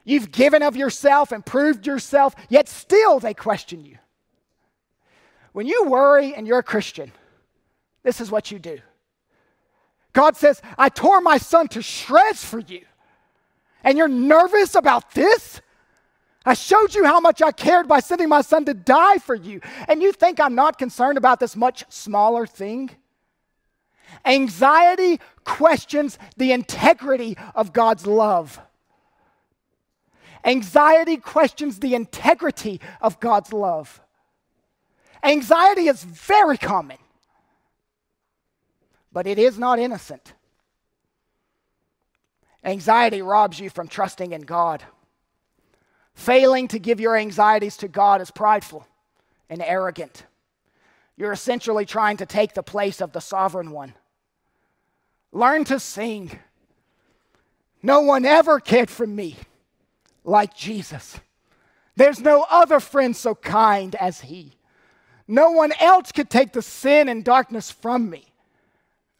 You've 0.04 0.30
given 0.30 0.62
of 0.62 0.76
yourself 0.76 1.32
and 1.32 1.44
proved 1.44 1.84
yourself, 1.84 2.36
yet 2.48 2.68
still 2.68 3.18
they 3.18 3.34
question 3.34 3.84
you. 3.84 3.98
When 5.54 5.66
you 5.66 5.86
worry 5.86 6.34
and 6.36 6.46
you're 6.46 6.60
a 6.60 6.62
Christian, 6.62 7.10
this 8.04 8.20
is 8.20 8.30
what 8.30 8.52
you 8.52 8.60
do. 8.60 8.78
God 10.12 10.36
says, 10.36 10.62
I 10.78 10.88
tore 10.88 11.20
my 11.20 11.38
son 11.38 11.66
to 11.68 11.82
shreds 11.82 12.44
for 12.44 12.60
you. 12.60 12.82
And 13.82 13.98
you're 13.98 14.06
nervous 14.06 14.76
about 14.76 15.10
this? 15.14 15.60
I 16.46 16.54
showed 16.54 16.94
you 16.94 17.06
how 17.06 17.18
much 17.18 17.42
I 17.42 17.50
cared 17.50 17.88
by 17.88 17.98
sending 17.98 18.28
my 18.28 18.42
son 18.42 18.66
to 18.66 18.74
die 18.74 19.18
for 19.18 19.34
you. 19.34 19.60
And 19.88 20.00
you 20.00 20.12
think 20.12 20.38
I'm 20.38 20.54
not 20.54 20.78
concerned 20.78 21.18
about 21.18 21.40
this 21.40 21.56
much 21.56 21.82
smaller 21.88 22.46
thing? 22.46 22.92
Anxiety 24.24 25.20
questions 25.44 26.18
the 26.36 26.52
integrity 26.52 27.36
of 27.54 27.72
God's 27.72 28.06
love. 28.06 28.60
Anxiety 30.44 31.16
questions 31.16 31.80
the 31.80 31.94
integrity 31.94 32.80
of 33.00 33.18
God's 33.20 33.52
love. 33.52 34.00
Anxiety 35.22 35.88
is 35.88 36.04
very 36.04 36.58
common, 36.58 36.98
but 39.10 39.26
it 39.26 39.38
is 39.38 39.58
not 39.58 39.78
innocent. 39.78 40.34
Anxiety 42.62 43.22
robs 43.22 43.58
you 43.58 43.70
from 43.70 43.88
trusting 43.88 44.32
in 44.32 44.42
God. 44.42 44.82
Failing 46.14 46.68
to 46.68 46.78
give 46.78 47.00
your 47.00 47.16
anxieties 47.16 47.76
to 47.78 47.88
God 47.88 48.20
is 48.20 48.30
prideful 48.30 48.86
and 49.48 49.62
arrogant. 49.62 50.24
You're 51.16 51.32
essentially 51.32 51.84
trying 51.84 52.16
to 52.18 52.26
take 52.26 52.54
the 52.54 52.62
place 52.62 53.00
of 53.00 53.12
the 53.12 53.20
sovereign 53.20 53.70
one. 53.70 53.94
Learn 55.32 55.64
to 55.64 55.78
sing. 55.78 56.38
No 57.82 58.00
one 58.00 58.24
ever 58.24 58.60
cared 58.60 58.90
for 58.90 59.06
me 59.06 59.36
like 60.24 60.56
Jesus. 60.56 61.18
There's 61.96 62.20
no 62.20 62.44
other 62.50 62.80
friend 62.80 63.16
so 63.16 63.34
kind 63.34 63.94
as 63.96 64.22
he. 64.22 64.52
No 65.28 65.50
one 65.52 65.72
else 65.80 66.12
could 66.12 66.28
take 66.28 66.52
the 66.52 66.62
sin 66.62 67.08
and 67.08 67.24
darkness 67.24 67.70
from 67.70 68.10
me. 68.10 68.26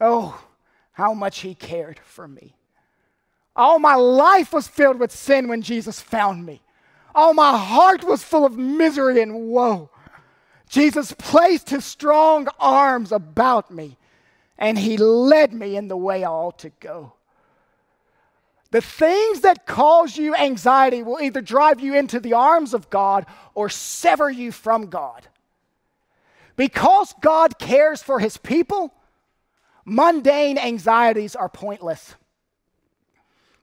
Oh, 0.01 0.43
how 0.93 1.15
much 1.15 1.41
he 1.41 1.55
cared 1.55 2.01
for 2.05 2.27
me. 2.27 2.57
All 3.57 3.79
my 3.79 3.95
life 3.95 4.53
was 4.53 4.67
filled 4.67 4.99
with 4.99 5.13
sin 5.13 5.49
when 5.49 5.63
Jesus 5.63 6.01
found 6.01 6.45
me. 6.45 6.61
All 7.15 7.33
my 7.33 7.57
heart 7.57 8.03
was 8.03 8.25
full 8.25 8.45
of 8.45 8.59
misery 8.59 9.23
and 9.23 9.49
woe. 9.49 9.91
Jesus 10.69 11.13
placed 11.13 11.71
his 11.71 11.85
strong 11.85 12.49
arms 12.59 13.13
about 13.13 13.71
me 13.71 13.97
and 14.59 14.79
he 14.79 14.97
led 14.97 15.53
me 15.53 15.77
in 15.77 15.89
the 15.89 15.97
way 15.97 16.25
I 16.25 16.31
ought 16.31 16.59
to 16.61 16.71
go. 16.81 17.13
The 18.71 18.81
things 18.81 19.41
that 19.41 19.67
cause 19.67 20.17
you 20.17 20.35
anxiety 20.35 21.03
will 21.03 21.21
either 21.21 21.41
drive 21.41 21.81
you 21.81 21.95
into 21.95 22.19
the 22.19 22.33
arms 22.33 22.75
of 22.75 22.91
God 22.91 23.27
or 23.55 23.69
sever 23.69 24.29
you 24.31 24.51
from 24.51 24.87
God. 24.87 25.29
Because 26.57 27.15
God 27.21 27.59
cares 27.59 28.03
for 28.03 28.19
his 28.19 28.37
people, 28.37 28.93
mundane 29.85 30.59
anxieties 30.59 31.37
are 31.37 31.49
pointless. 31.49 32.15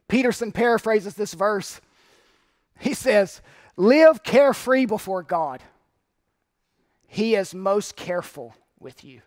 Peterson 0.08 0.52
paraphrases 0.52 1.16
this 1.16 1.34
verse. 1.34 1.82
He 2.80 2.94
says, 2.94 3.42
Live 3.78 4.24
carefree 4.24 4.86
before 4.86 5.24
God. 5.24 5.62
He 7.22 7.36
is 7.36 7.54
most 7.54 7.96
careful 7.96 8.56
with 8.80 9.04
you. 9.04 9.22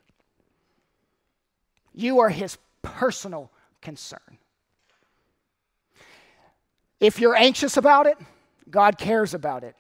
You 1.95 2.19
are 2.19 2.29
his 2.29 2.59
personal 2.83 3.53
concern. 3.81 4.39
If 6.99 7.21
you're 7.21 7.37
anxious 7.37 7.77
about 7.77 8.09
it, 8.09 8.19
God 8.69 8.99
cares 8.99 9.33
about 9.33 9.63
it. 9.63 9.77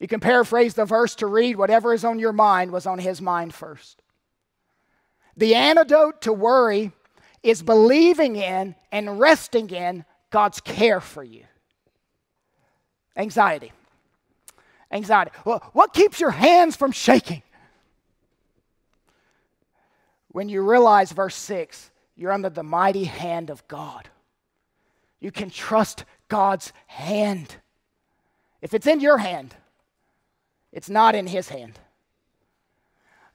You 0.00 0.08
can 0.08 0.20
paraphrase 0.20 0.72
the 0.72 0.86
verse 0.86 1.14
to 1.16 1.26
read 1.26 1.56
whatever 1.56 1.92
is 1.92 2.02
on 2.02 2.18
your 2.18 2.32
mind 2.32 2.70
was 2.70 2.86
on 2.86 2.98
his 2.98 3.20
mind 3.20 3.52
first. 3.52 4.00
The 5.36 5.54
antidote 5.54 6.22
to 6.22 6.32
worry 6.32 6.92
is 7.42 7.62
believing 7.62 8.36
in 8.36 8.74
and 8.90 9.20
resting 9.20 9.68
in 9.68 10.06
God's 10.30 10.62
care 10.62 11.02
for 11.02 11.22
you. 11.22 11.44
Anxiety. 13.14 13.72
Anxiety. 14.92 15.30
Well, 15.44 15.62
what 15.72 15.92
keeps 15.92 16.20
your 16.20 16.30
hands 16.30 16.76
from 16.76 16.92
shaking? 16.92 17.42
when 20.32 20.48
you 20.48 20.62
realize, 20.62 21.12
verse 21.12 21.36
6, 21.36 21.90
you're 22.16 22.32
under 22.32 22.50
the 22.50 22.62
mighty 22.62 23.04
hand 23.04 23.50
of 23.50 23.66
God. 23.68 24.08
You 25.20 25.30
can 25.30 25.50
trust 25.50 26.04
God's 26.28 26.72
hand. 26.86 27.56
If 28.60 28.74
it's 28.74 28.86
in 28.86 29.00
your 29.00 29.18
hand, 29.18 29.54
it's 30.72 30.90
not 30.90 31.14
in 31.14 31.26
His 31.26 31.48
hand. 31.48 31.78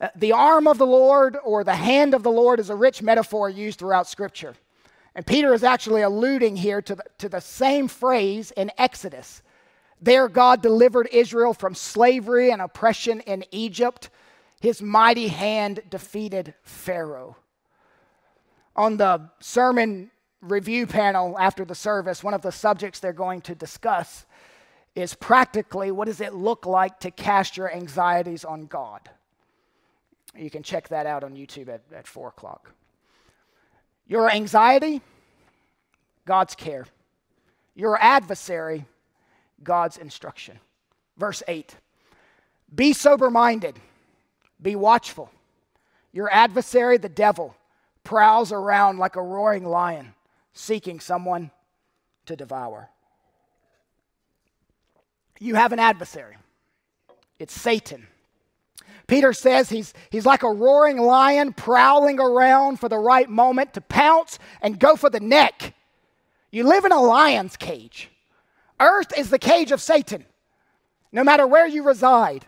Uh, 0.02 0.10
the 0.16 0.32
arm 0.32 0.68
of 0.68 0.78
the 0.78 0.86
Lord 0.86 1.38
or 1.44 1.64
the 1.64 1.76
hand 1.76 2.14
of 2.14 2.24
the 2.24 2.32
Lord 2.32 2.60
is 2.60 2.70
a 2.70 2.76
rich 2.76 3.02
metaphor 3.02 3.50
used 3.50 3.80
throughout 3.80 4.08
Scripture. 4.08 4.56
And 5.16 5.26
Peter 5.26 5.54
is 5.54 5.64
actually 5.64 6.02
alluding 6.02 6.56
here 6.56 6.82
to 6.82 6.96
the, 6.96 7.04
to 7.20 7.30
the 7.30 7.42
same 7.42 7.88
phrase 7.88 8.52
in 8.52 8.72
Exodus. 8.78 9.42
There, 10.02 10.28
God 10.28 10.62
delivered 10.62 11.10
Israel 11.12 11.54
from 11.54 11.74
slavery 11.74 12.52
and 12.52 12.62
oppression 12.62 13.22
in 13.22 13.44
Egypt 13.52 14.10
his 14.60 14.82
mighty 14.82 15.28
hand 15.28 15.82
defeated 15.90 16.54
Pharaoh. 16.64 17.38
On 18.76 18.98
the 18.98 19.30
sermon 19.40 20.12
review 20.42 20.88
panel 20.88 21.38
after 21.38 21.66
the 21.66 21.76
service, 21.76 22.24
one 22.24 22.34
of 22.34 22.42
the 22.42 22.52
subjects 22.52 23.00
they're 23.00 23.14
going 23.14 23.42
to 23.42 23.56
discuss 23.56 24.26
is 24.96 25.14
practically 25.14 25.92
what 25.92 26.06
does 26.06 26.22
it 26.22 26.34
look 26.34 26.66
like 26.66 27.00
to 27.00 27.12
cast 27.12 27.56
your 27.56 27.72
anxieties 27.72 28.44
on 28.44 28.66
God? 28.66 29.10
You 30.36 30.50
can 30.50 30.64
check 30.64 30.88
that 30.90 31.06
out 31.06 31.24
on 31.24 31.36
YouTube 31.36 31.70
at, 31.70 31.82
at 31.94 32.08
4 32.08 32.30
o'clock. 32.30 32.72
Your 34.08 34.30
anxiety, 34.30 35.02
God's 36.26 36.56
care. 36.56 36.86
Your 37.76 37.98
adversary, 38.02 38.86
God's 39.64 39.98
instruction. 39.98 40.60
Verse 41.18 41.44
8 41.48 41.76
Be 42.74 42.94
sober 42.94 43.30
minded. 43.30 43.76
Be 44.62 44.76
watchful. 44.76 45.30
Your 46.12 46.32
adversary, 46.32 46.98
the 46.98 47.10
devil, 47.10 47.56
prowls 48.04 48.52
around 48.52 48.98
like 48.98 49.16
a 49.16 49.22
roaring 49.22 49.66
lion, 49.66 50.14
seeking 50.54 51.00
someone 51.00 51.52
to 52.26 52.36
devour. 52.36 52.90
You 55.40 55.56
have 55.56 55.74
an 55.74 55.80
adversary, 55.80 56.38
it's 57.38 57.54
Satan. 57.54 58.08
Peter 59.08 59.32
says 59.32 59.70
he's, 59.70 59.94
he's 60.10 60.26
like 60.26 60.44
a 60.44 60.52
roaring 60.52 60.98
lion 60.98 61.54
prowling 61.54 62.20
around 62.20 62.78
for 62.78 62.90
the 62.90 62.98
right 62.98 63.30
moment 63.30 63.74
to 63.74 63.82
pounce 63.82 64.38
and 64.62 64.78
go 64.78 64.98
for 64.98 65.10
the 65.10 65.22
neck. 65.22 65.74
You 66.52 66.66
live 66.66 66.84
in 66.84 66.92
a 66.92 67.02
lion's 67.02 67.56
cage. 67.56 68.10
Earth 68.80 69.18
is 69.18 69.30
the 69.30 69.40
cage 69.40 69.72
of 69.72 69.82
Satan, 69.82 70.26
no 71.12 71.24
matter 71.24 71.48
where 71.48 71.68
you 71.68 71.84
reside. 71.84 72.46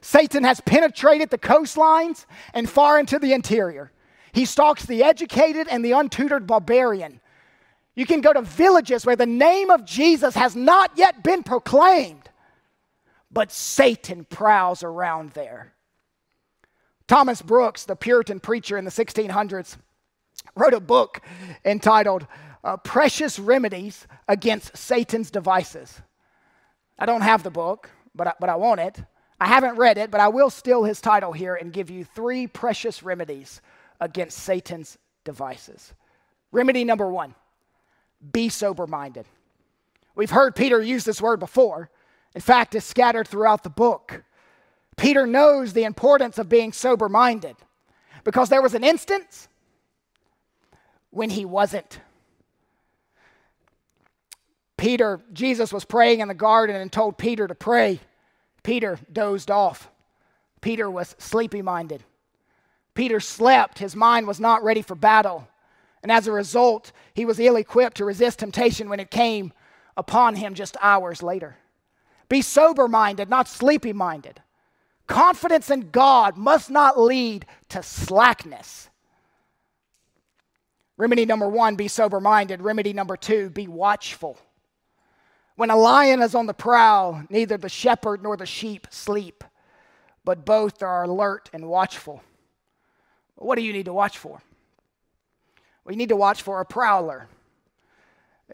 Satan 0.00 0.44
has 0.44 0.60
penetrated 0.60 1.30
the 1.30 1.38
coastlines 1.38 2.26
and 2.54 2.68
far 2.68 2.98
into 2.98 3.18
the 3.18 3.32
interior. 3.32 3.92
He 4.32 4.44
stalks 4.44 4.84
the 4.84 5.02
educated 5.02 5.66
and 5.68 5.84
the 5.84 5.92
untutored 5.92 6.46
barbarian. 6.46 7.20
You 7.94 8.06
can 8.06 8.20
go 8.20 8.32
to 8.32 8.42
villages 8.42 9.06
where 9.06 9.16
the 9.16 9.26
name 9.26 9.70
of 9.70 9.84
Jesus 9.84 10.34
has 10.34 10.54
not 10.54 10.92
yet 10.96 11.24
been 11.24 11.42
proclaimed, 11.42 12.28
but 13.30 13.50
Satan 13.50 14.24
prowls 14.26 14.82
around 14.82 15.30
there. 15.30 15.72
Thomas 17.08 17.40
Brooks, 17.40 17.84
the 17.84 17.96
Puritan 17.96 18.40
preacher 18.40 18.76
in 18.76 18.84
the 18.84 18.90
1600s, 18.90 19.76
wrote 20.56 20.74
a 20.74 20.80
book 20.80 21.20
entitled 21.64 22.26
uh, 22.64 22.76
Precious 22.78 23.38
Remedies 23.38 24.06
Against 24.26 24.76
Satan's 24.76 25.30
Devices. 25.30 26.00
I 26.98 27.06
don't 27.06 27.20
have 27.20 27.42
the 27.42 27.50
book, 27.50 27.90
but 28.14 28.28
I, 28.28 28.32
but 28.40 28.48
I 28.48 28.56
want 28.56 28.80
it. 28.80 29.02
I 29.38 29.46
haven't 29.46 29.76
read 29.76 29.98
it, 29.98 30.10
but 30.10 30.20
I 30.20 30.28
will 30.28 30.48
steal 30.48 30.84
his 30.84 31.00
title 31.00 31.32
here 31.32 31.54
and 31.54 31.72
give 31.72 31.90
you 31.90 32.04
three 32.04 32.46
precious 32.46 33.02
remedies 33.02 33.60
against 34.00 34.38
Satan's 34.38 34.96
devices. 35.24 35.92
Remedy 36.52 36.84
number 36.84 37.08
one 37.08 37.34
be 38.32 38.48
sober 38.48 38.86
minded. 38.86 39.26
We've 40.14 40.30
heard 40.30 40.56
Peter 40.56 40.82
use 40.82 41.04
this 41.04 41.20
word 41.20 41.38
before. 41.38 41.90
In 42.34 42.40
fact, 42.40 42.74
it's 42.74 42.86
scattered 42.86 43.28
throughout 43.28 43.62
the 43.62 43.70
book. 43.70 44.24
Peter 44.96 45.26
knows 45.26 45.74
the 45.74 45.84
importance 45.84 46.38
of 46.38 46.48
being 46.48 46.72
sober 46.72 47.10
minded 47.10 47.56
because 48.24 48.48
there 48.48 48.62
was 48.62 48.72
an 48.72 48.82
instance 48.82 49.48
when 51.16 51.30
he 51.30 51.44
wasn't. 51.44 52.00
Peter, 54.76 55.20
Jesus 55.32 55.72
was 55.72 55.86
praying 55.86 56.20
in 56.20 56.28
the 56.28 56.34
garden 56.34 56.76
and 56.76 56.92
told 56.92 57.16
Peter 57.16 57.48
to 57.48 57.54
pray. 57.54 58.00
Peter 58.62 58.98
dozed 59.10 59.50
off. 59.50 59.90
Peter 60.60 60.90
was 60.90 61.16
sleepy 61.18 61.62
minded. 61.62 62.04
Peter 62.94 63.18
slept. 63.18 63.78
His 63.78 63.96
mind 63.96 64.26
was 64.26 64.38
not 64.38 64.62
ready 64.62 64.82
for 64.82 64.94
battle. 64.94 65.48
And 66.02 66.12
as 66.12 66.26
a 66.26 66.32
result, 66.32 66.92
he 67.14 67.24
was 67.24 67.40
ill 67.40 67.56
equipped 67.56 67.96
to 67.96 68.04
resist 68.04 68.40
temptation 68.40 68.90
when 68.90 69.00
it 69.00 69.10
came 69.10 69.54
upon 69.96 70.36
him 70.36 70.54
just 70.54 70.76
hours 70.82 71.22
later. 71.22 71.56
Be 72.28 72.42
sober 72.42 72.88
minded, 72.88 73.30
not 73.30 73.48
sleepy 73.48 73.94
minded. 73.94 74.42
Confidence 75.06 75.70
in 75.70 75.90
God 75.90 76.36
must 76.36 76.68
not 76.68 77.00
lead 77.00 77.46
to 77.70 77.82
slackness. 77.82 78.90
Remedy 80.96 81.26
number 81.26 81.48
one, 81.48 81.76
be 81.76 81.88
sober 81.88 82.20
minded. 82.20 82.62
Remedy 82.62 82.92
number 82.92 83.16
two, 83.16 83.50
be 83.50 83.68
watchful. 83.68 84.38
When 85.56 85.70
a 85.70 85.76
lion 85.76 86.22
is 86.22 86.34
on 86.34 86.46
the 86.46 86.54
prowl, 86.54 87.24
neither 87.30 87.56
the 87.56 87.68
shepherd 87.68 88.22
nor 88.22 88.36
the 88.36 88.46
sheep 88.46 88.86
sleep, 88.90 89.44
but 90.24 90.44
both 90.44 90.82
are 90.82 91.04
alert 91.04 91.50
and 91.52 91.68
watchful. 91.68 92.22
What 93.36 93.56
do 93.56 93.62
you 93.62 93.72
need 93.72 93.86
to 93.86 93.92
watch 93.92 94.18
for? 94.18 94.40
You 95.88 95.96
need 95.96 96.08
to 96.08 96.16
watch 96.16 96.42
for 96.42 96.60
a 96.60 96.64
prowler. 96.64 97.28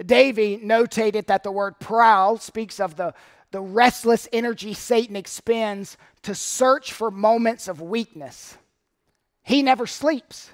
Davy 0.05 0.59
notated 0.59 1.27
that 1.27 1.43
the 1.43 1.53
word 1.53 1.79
prowl 1.79 2.39
speaks 2.39 2.81
of 2.81 2.97
the, 2.97 3.15
the 3.51 3.61
restless 3.61 4.29
energy 4.33 4.75
Satan 4.75 5.17
expends 5.17 5.97
to 6.23 6.35
search 6.35 6.93
for 6.93 7.11
moments 7.11 7.69
of 7.69 7.81
weakness. 7.81 8.57
He 9.43 9.63
never 9.63 9.87
sleeps. 9.87 10.51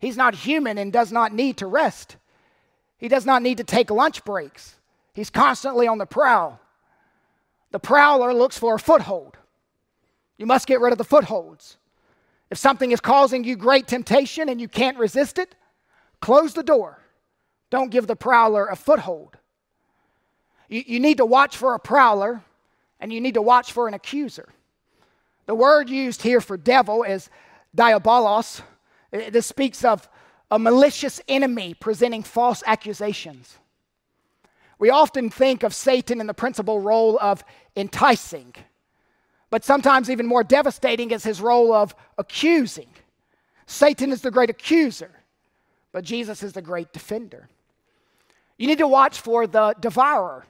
He's 0.00 0.16
not 0.16 0.34
human 0.34 0.78
and 0.78 0.92
does 0.92 1.12
not 1.12 1.32
need 1.32 1.58
to 1.58 1.66
rest. 1.66 2.16
He 2.98 3.08
does 3.08 3.26
not 3.26 3.42
need 3.42 3.58
to 3.58 3.64
take 3.64 3.90
lunch 3.90 4.24
breaks. 4.24 4.76
He's 5.12 5.30
constantly 5.30 5.86
on 5.86 5.98
the 5.98 6.06
prowl. 6.06 6.60
The 7.70 7.78
prowler 7.78 8.34
looks 8.34 8.58
for 8.58 8.74
a 8.74 8.78
foothold. 8.78 9.36
You 10.38 10.46
must 10.46 10.66
get 10.66 10.80
rid 10.80 10.92
of 10.92 10.98
the 10.98 11.04
footholds. 11.04 11.76
If 12.50 12.58
something 12.58 12.90
is 12.90 13.00
causing 13.00 13.44
you 13.44 13.56
great 13.56 13.86
temptation 13.86 14.48
and 14.48 14.60
you 14.60 14.68
can't 14.68 14.98
resist 14.98 15.38
it, 15.38 15.54
close 16.20 16.54
the 16.54 16.62
door. 16.62 16.98
Don't 17.68 17.90
give 17.90 18.06
the 18.06 18.16
prowler 18.16 18.66
a 18.66 18.76
foothold. 18.76 19.36
You, 20.68 20.82
you 20.86 21.00
need 21.00 21.18
to 21.18 21.26
watch 21.26 21.56
for 21.56 21.74
a 21.74 21.78
prowler 21.78 22.42
and 22.98 23.12
you 23.12 23.20
need 23.20 23.34
to 23.34 23.42
watch 23.42 23.72
for 23.72 23.86
an 23.86 23.94
accuser. 23.94 24.48
The 25.46 25.54
word 25.54 25.88
used 25.88 26.22
here 26.22 26.40
for 26.40 26.56
devil 26.56 27.02
is 27.02 27.28
diabolos. 27.76 28.62
This 29.10 29.46
speaks 29.46 29.84
of 29.84 30.08
a 30.50 30.58
malicious 30.58 31.20
enemy 31.28 31.74
presenting 31.74 32.22
false 32.22 32.62
accusations. 32.66 33.58
We 34.78 34.90
often 34.90 35.30
think 35.30 35.62
of 35.62 35.74
Satan 35.74 36.20
in 36.20 36.26
the 36.26 36.34
principal 36.34 36.80
role 36.80 37.18
of 37.20 37.44
enticing, 37.76 38.54
but 39.50 39.64
sometimes 39.64 40.08
even 40.08 40.26
more 40.26 40.42
devastating 40.42 41.10
is 41.10 41.22
his 41.22 41.40
role 41.40 41.72
of 41.72 41.94
accusing. 42.18 42.88
Satan 43.66 44.10
is 44.10 44.22
the 44.22 44.30
great 44.30 44.50
accuser, 44.50 45.10
but 45.92 46.04
Jesus 46.04 46.42
is 46.42 46.54
the 46.54 46.62
great 46.62 46.92
defender. 46.92 47.48
You 48.58 48.66
need 48.66 48.78
to 48.78 48.88
watch 48.88 49.20
for 49.20 49.46
the 49.46 49.74
devourer. 49.78 50.44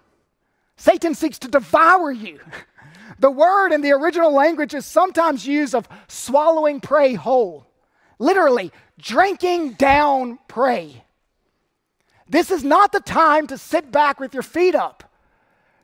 Satan 0.76 1.14
seeks 1.14 1.38
to 1.40 1.48
devour 1.48 2.10
you. 2.10 2.40
The 3.18 3.30
word 3.30 3.72
in 3.72 3.82
the 3.82 3.92
original 3.92 4.32
language 4.32 4.72
is 4.72 4.86
sometimes 4.86 5.46
used 5.46 5.74
of 5.74 5.86
swallowing 6.08 6.80
prey 6.80 7.12
whole, 7.12 7.66
literally, 8.20 8.70
drinking 8.98 9.72
down 9.72 10.38
prey. 10.46 11.02
This 12.28 12.52
is 12.52 12.62
not 12.62 12.92
the 12.92 13.00
time 13.00 13.48
to 13.48 13.58
sit 13.58 13.90
back 13.90 14.20
with 14.20 14.32
your 14.32 14.44
feet 14.44 14.76
up. 14.76 15.02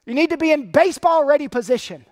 You 0.04 0.14
need 0.14 0.30
to 0.30 0.36
be 0.36 0.52
in 0.52 0.70
baseball 0.70 1.24
ready 1.24 1.48
position. 1.48 2.06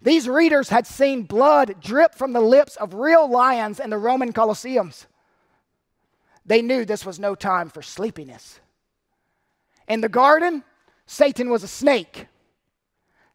These 0.00 0.28
readers 0.28 0.68
had 0.68 0.86
seen 0.86 1.24
blood 1.24 1.80
drip 1.80 2.14
from 2.14 2.32
the 2.32 2.40
lips 2.40 2.76
of 2.76 2.94
real 2.94 3.28
lions 3.28 3.80
in 3.80 3.90
the 3.90 3.98
Roman 3.98 4.32
Colosseums. 4.32 5.06
They 6.44 6.62
knew 6.62 6.84
this 6.84 7.04
was 7.04 7.18
no 7.18 7.34
time 7.34 7.70
for 7.70 7.82
sleepiness. 7.82 8.60
In 9.88 10.00
the 10.00 10.08
garden, 10.08 10.62
Satan 11.06 11.50
was 11.50 11.64
a 11.64 11.68
snake. 11.68 12.26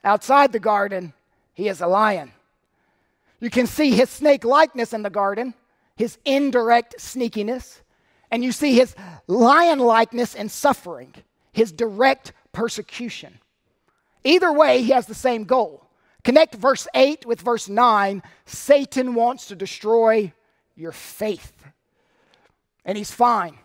Outside 0.04 0.54
the 0.54 0.60
garden, 0.60 1.14
he 1.54 1.68
is 1.68 1.82
a 1.82 1.88
lion. 1.88 2.32
You 3.42 3.50
can 3.50 3.68
see 3.68 3.92
his 3.92 4.10
snake 4.10 4.46
likeness 4.46 4.94
in 4.94 5.02
the 5.02 5.10
garden, 5.10 5.54
his 5.96 6.18
indirect 6.26 6.96
sneakiness, 6.98 7.82
and 8.30 8.44
you 8.44 8.52
see 8.52 8.74
his 8.74 8.96
lion 9.28 9.80
likeness 9.80 10.36
and 10.36 10.50
suffering, 10.50 11.14
his 11.52 11.72
direct 11.72 12.34
persecution. 12.52 13.40
Either 14.24 14.52
way, 14.54 14.82
he 14.82 14.92
has 14.92 15.06
the 15.06 15.16
same 15.16 15.44
goal. 15.44 15.88
Connect 16.24 16.56
verse 16.56 16.88
8 16.94 17.26
with 17.26 17.42
verse 17.42 17.68
9. 17.68 18.22
Satan 18.46 19.16
wants 19.16 19.48
to 19.48 19.56
destroy 19.56 20.32
your 20.76 20.92
faith. 20.92 21.54
And 22.86 22.98
he's 22.98 23.12
fine. 23.12 23.58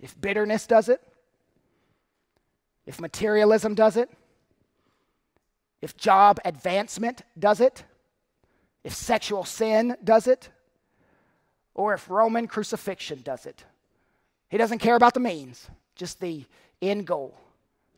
If 0.00 0.20
bitterness 0.20 0.66
does 0.66 0.88
it, 0.88 1.00
if 2.86 3.00
materialism 3.00 3.74
does 3.74 3.96
it, 3.96 4.10
if 5.80 5.96
job 5.96 6.38
advancement 6.44 7.22
does 7.38 7.60
it, 7.60 7.84
if 8.84 8.94
sexual 8.94 9.44
sin 9.44 9.96
does 10.02 10.26
it, 10.26 10.50
or 11.74 11.94
if 11.94 12.08
Roman 12.10 12.46
crucifixion 12.46 13.22
does 13.22 13.46
it. 13.46 13.64
He 14.48 14.58
doesn't 14.58 14.78
care 14.78 14.96
about 14.96 15.14
the 15.14 15.20
means, 15.20 15.68
just 15.94 16.20
the 16.20 16.44
end 16.80 17.06
goal, 17.06 17.34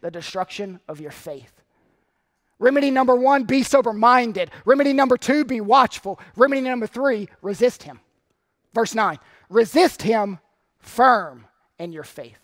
the 0.00 0.10
destruction 0.10 0.80
of 0.88 1.00
your 1.00 1.10
faith. 1.10 1.52
Remedy 2.58 2.90
number 2.90 3.16
one, 3.16 3.44
be 3.44 3.62
sober 3.62 3.92
minded. 3.92 4.50
Remedy 4.64 4.92
number 4.92 5.16
two, 5.16 5.44
be 5.44 5.60
watchful. 5.60 6.20
Remedy 6.36 6.60
number 6.60 6.86
three, 6.86 7.28
resist 7.42 7.82
him. 7.82 8.00
Verse 8.72 8.94
9, 8.94 9.18
resist 9.48 10.02
him 10.02 10.38
firm 10.78 11.46
in 11.78 11.92
your 11.92 12.04
faith. 12.04 12.38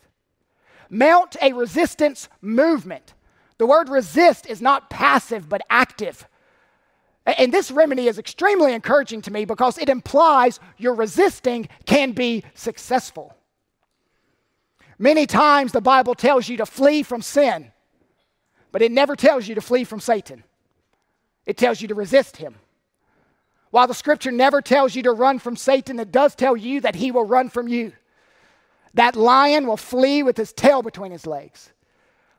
Mount 0.89 1.37
a 1.41 1.53
resistance 1.53 2.29
movement. 2.41 3.15
The 3.59 3.67
word 3.67 3.89
resist 3.89 4.47
is 4.47 4.61
not 4.61 4.91
passive 4.91 5.49
but 5.49 5.63
active. 5.71 6.27
And 7.27 7.53
this 7.53 7.71
remedy 7.71 8.09
is 8.09 8.19
extremely 8.19 8.73
encouraging 8.73 9.23
to 9.23 9.31
me 9.31 9.45
because 9.45 9.79
it 9.79 9.89
implies 9.89 10.59
your 10.79 10.95
resisting 10.95 11.69
can 11.85 12.13
be 12.13 12.45
successful. 12.55 13.35
Many 14.99 15.27
times 15.27 15.73
the 15.73 15.81
Bible 15.81 16.15
tells 16.15 16.49
you 16.49 16.57
to 16.59 16.67
flee 16.67 17.03
from 17.03 17.23
sin, 17.23 17.73
but 18.73 18.83
it 18.83 18.93
never 18.93 19.17
tells 19.17 19.49
you 19.49 19.55
to 19.55 19.61
flee 19.61 19.85
from 19.85 20.01
Satan. 20.01 20.45
It 21.47 21.57
tells 21.57 21.81
you 21.81 21.89
to 21.89 21.95
resist 21.95 22.37
him. 22.37 22.57
While 23.71 23.87
the 23.87 23.95
scripture 23.95 24.33
never 24.33 24.61
tells 24.61 24.95
you 24.95 25.03
to 25.05 25.13
run 25.13 25.39
from 25.39 25.57
Satan, 25.57 26.01
it 26.01 26.11
does 26.11 26.35
tell 26.35 26.57
you 26.57 26.81
that 26.81 26.97
he 26.97 27.11
will 27.11 27.25
run 27.25 27.49
from 27.49 27.69
you. 27.69 27.93
That 28.95 29.15
lion 29.15 29.67
will 29.67 29.77
flee 29.77 30.23
with 30.23 30.37
his 30.37 30.53
tail 30.53 30.83
between 30.83 31.13
his 31.13 31.27
legs. 31.27 31.73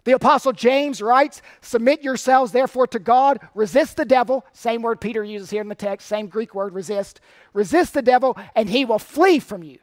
The 0.04 0.14
Apostle 0.14 0.52
James 0.52 1.02
writes, 1.02 1.42
Submit 1.62 2.02
yourselves 2.02 2.52
therefore 2.52 2.88
to 2.88 3.00
God, 3.00 3.40
resist 3.54 3.98
the 3.98 4.06
devil, 4.06 4.46
same 4.52 4.82
word 4.82 5.00
Peter 5.00 5.24
uses 5.24 5.52
here 5.52 5.62
in 5.62 5.68
the 5.68 5.76
text, 5.76 6.08
same 6.08 6.28
Greek 6.28 6.56
word, 6.56 6.74
resist. 6.74 7.22
Resist 7.54 7.94
the 7.94 8.02
devil, 8.02 8.38
and 8.56 8.70
he 8.70 8.84
will 8.84 9.00
flee 9.00 9.40
from 9.40 9.62
you. 9.62 9.78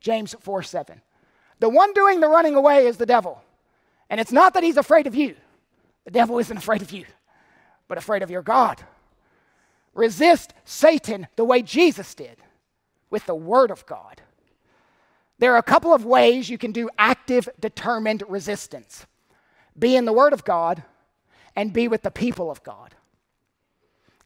James 0.00 0.34
4 0.40 0.62
7. 0.62 1.00
The 1.60 1.68
one 1.68 1.92
doing 1.94 2.20
the 2.20 2.28
running 2.28 2.54
away 2.54 2.86
is 2.86 2.98
the 2.98 3.06
devil. 3.06 3.42
And 4.10 4.20
it's 4.20 4.32
not 4.32 4.52
that 4.54 4.62
he's 4.62 4.76
afraid 4.76 5.06
of 5.06 5.14
you, 5.14 5.36
the 6.04 6.10
devil 6.10 6.38
isn't 6.38 6.56
afraid 6.56 6.82
of 6.82 6.92
you, 6.92 7.06
but 7.88 7.96
afraid 7.96 8.22
of 8.22 8.30
your 8.30 8.42
God. 8.42 8.82
Resist 9.94 10.52
Satan 10.64 11.28
the 11.36 11.44
way 11.44 11.62
Jesus 11.62 12.14
did. 12.14 12.38
with 13.10 13.26
the 13.26 13.34
Word 13.34 13.70
of 13.70 13.84
God. 13.84 14.22
There 15.38 15.52
are 15.52 15.58
a 15.58 15.62
couple 15.62 15.92
of 15.92 16.06
ways 16.06 16.48
you 16.48 16.56
can 16.56 16.72
do 16.72 16.88
active, 16.98 17.46
determined 17.60 18.22
resistance 18.26 19.06
be 19.78 19.96
in 19.96 20.04
the 20.04 20.12
Word 20.12 20.32
of 20.32 20.44
God 20.44 20.82
and 21.56 21.72
be 21.72 21.88
with 21.88 22.02
the 22.02 22.10
people 22.10 22.50
of 22.50 22.62
God. 22.62 22.94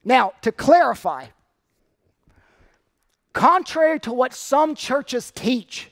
Now, 0.04 0.32
to 0.42 0.52
clarify, 0.52 1.26
contrary 3.32 3.98
to 4.00 4.12
what 4.12 4.32
some 4.32 4.74
churches 4.74 5.32
teach, 5.32 5.90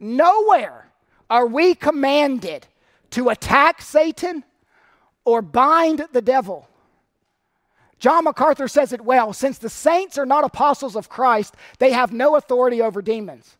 nowhere 0.00 0.88
are 1.28 1.46
we 1.46 1.74
commanded 1.74 2.66
to 3.10 3.28
attack 3.28 3.82
Satan 3.82 4.44
or 5.24 5.42
bind 5.42 6.06
the 6.12 6.22
devil. 6.22 6.68
John 8.00 8.24
MacArthur 8.24 8.66
says 8.66 8.92
it 8.92 9.02
well 9.02 9.32
since 9.32 9.58
the 9.58 9.68
saints 9.68 10.18
are 10.18 10.26
not 10.26 10.44
apostles 10.44 10.96
of 10.96 11.08
Christ, 11.08 11.54
they 11.78 11.92
have 11.92 12.12
no 12.12 12.34
authority 12.34 12.80
over 12.82 13.02
demons. 13.02 13.56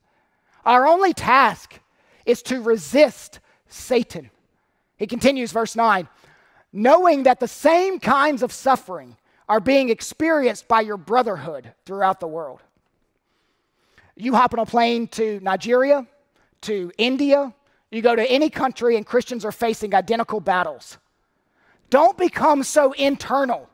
Our 0.64 0.86
only 0.86 1.12
task 1.12 1.78
is 2.26 2.42
to 2.42 2.60
resist 2.60 3.38
Satan. 3.68 4.30
He 5.00 5.06
continues, 5.06 5.50
verse 5.50 5.74
9, 5.74 6.06
knowing 6.74 7.22
that 7.22 7.40
the 7.40 7.48
same 7.48 7.98
kinds 7.98 8.42
of 8.42 8.52
suffering 8.52 9.16
are 9.48 9.58
being 9.58 9.88
experienced 9.88 10.68
by 10.68 10.82
your 10.82 10.98
brotherhood 10.98 11.72
throughout 11.86 12.20
the 12.20 12.28
world. 12.28 12.60
You 14.14 14.34
hop 14.34 14.52
on 14.52 14.58
a 14.58 14.66
plane 14.66 15.08
to 15.08 15.40
Nigeria, 15.40 16.06
to 16.60 16.92
India, 16.98 17.54
you 17.90 18.02
go 18.02 18.14
to 18.14 18.30
any 18.30 18.50
country, 18.50 18.96
and 18.96 19.06
Christians 19.06 19.42
are 19.46 19.52
facing 19.52 19.94
identical 19.94 20.38
battles. 20.38 20.98
Don't 21.88 22.18
become 22.18 22.62
so 22.62 22.92
internal. 22.92 23.70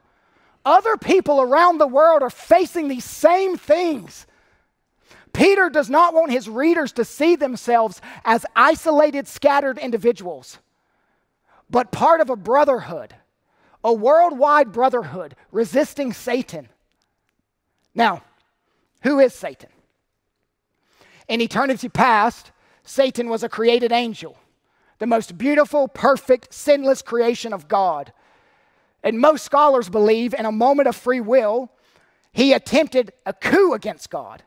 Other 0.64 0.96
people 0.96 1.42
around 1.42 1.78
the 1.78 1.88
world 1.88 2.22
are 2.22 2.30
facing 2.30 2.86
these 2.86 3.04
same 3.04 3.56
things. 3.56 4.26
Peter 5.32 5.68
does 5.68 5.90
not 5.90 6.14
want 6.14 6.30
his 6.30 6.48
readers 6.48 6.92
to 6.92 7.04
see 7.04 7.34
themselves 7.34 8.00
as 8.24 8.46
isolated, 8.54 9.26
scattered 9.26 9.76
individuals, 9.76 10.58
but 11.68 11.92
part 11.92 12.20
of 12.20 12.30
a 12.30 12.36
brotherhood, 12.36 13.14
a 13.82 13.92
worldwide 13.92 14.72
brotherhood 14.72 15.34
resisting 15.50 16.12
Satan. 16.12 16.68
Now, 17.94 18.22
who 19.02 19.18
is 19.20 19.34
Satan? 19.34 19.70
In 21.28 21.40
eternity 21.40 21.88
past, 21.88 22.52
Satan 22.84 23.28
was 23.28 23.42
a 23.42 23.48
created 23.48 23.92
angel, 23.92 24.38
the 24.98 25.06
most 25.06 25.36
beautiful, 25.36 25.88
perfect, 25.88 26.54
sinless 26.54 27.02
creation 27.02 27.52
of 27.52 27.68
God. 27.68 28.12
And 29.02 29.18
most 29.18 29.44
scholars 29.44 29.88
believe 29.88 30.34
in 30.34 30.46
a 30.46 30.52
moment 30.52 30.88
of 30.88 30.96
free 30.96 31.20
will, 31.20 31.70
he 32.32 32.52
attempted 32.52 33.12
a 33.24 33.32
coup 33.32 33.72
against 33.72 34.10
God 34.10 34.42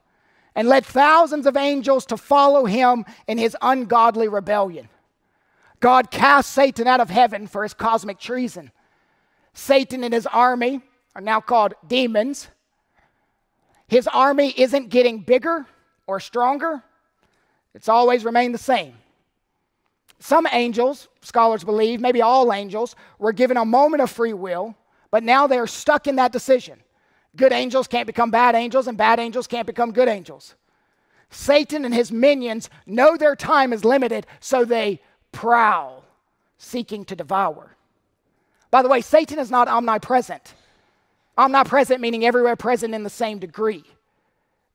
and 0.55 0.67
led 0.67 0.85
thousands 0.85 1.45
of 1.45 1.57
angels 1.57 2.05
to 2.07 2.17
follow 2.17 2.65
him 2.65 3.05
in 3.27 3.37
his 3.37 3.55
ungodly 3.61 4.27
rebellion. 4.27 4.89
God 5.79 6.11
cast 6.11 6.51
Satan 6.51 6.87
out 6.87 6.99
of 6.99 7.09
heaven 7.09 7.47
for 7.47 7.63
his 7.63 7.73
cosmic 7.73 8.19
treason. 8.19 8.71
Satan 9.53 10.03
and 10.03 10.13
his 10.13 10.27
army 10.27 10.81
are 11.15 11.21
now 11.21 11.39
called 11.39 11.73
demons. 11.87 12.47
His 13.87 14.07
army 14.07 14.53
isn't 14.55 14.89
getting 14.89 15.19
bigger 15.19 15.65
or 16.05 16.19
stronger, 16.19 16.83
it's 17.75 17.89
always 17.89 18.25
remained 18.25 18.53
the 18.53 18.59
same. 18.59 18.95
Some 20.19 20.47
angels, 20.51 21.07
scholars 21.21 21.63
believe, 21.63 22.01
maybe 22.01 22.21
all 22.21 22.51
angels, 22.51 22.95
were 23.19 23.31
given 23.31 23.57
a 23.57 23.63
moment 23.63 24.01
of 24.01 24.09
free 24.09 24.33
will, 24.33 24.75
but 25.11 25.23
now 25.23 25.47
they 25.47 25.57
are 25.57 25.67
stuck 25.67 26.07
in 26.07 26.17
that 26.17 26.31
decision. 26.31 26.79
Good 27.35 27.53
angels 27.53 27.87
can't 27.87 28.07
become 28.07 28.31
bad 28.31 28.55
angels, 28.55 28.87
and 28.87 28.97
bad 28.97 29.19
angels 29.19 29.47
can't 29.47 29.67
become 29.67 29.91
good 29.91 30.07
angels. 30.07 30.55
Satan 31.29 31.85
and 31.85 31.93
his 31.93 32.11
minions 32.11 32.69
know 32.85 33.15
their 33.15 33.35
time 33.35 33.71
is 33.71 33.85
limited, 33.85 34.25
so 34.39 34.65
they 34.65 34.99
prowl, 35.31 36.03
seeking 36.57 37.05
to 37.05 37.15
devour. 37.15 37.75
By 38.71 38.81
the 38.81 38.89
way, 38.89 39.01
Satan 39.01 39.39
is 39.39 39.49
not 39.49 39.67
omnipresent. 39.67 40.53
Omnipresent 41.37 42.01
meaning 42.01 42.25
everywhere 42.25 42.55
present 42.55 42.93
in 42.93 43.03
the 43.03 43.09
same 43.09 43.39
degree. 43.39 43.83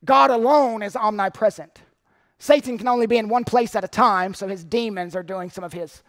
God 0.03 0.31
alone 0.31 0.81
is 0.81 0.95
omnipresent. 0.95 1.81
Satan 2.37 2.77
can 2.77 2.87
only 2.87 3.07
be 3.07 3.17
in 3.17 3.29
one 3.29 3.43
place 3.43 3.75
at 3.75 3.83
a 3.83 3.87
time, 3.87 4.33
so 4.33 4.47
his 4.47 4.63
demons 4.63 5.15
are 5.15 5.23
doing 5.23 5.49
some 5.49 5.63
of 5.63 5.73
his 5.73 6.03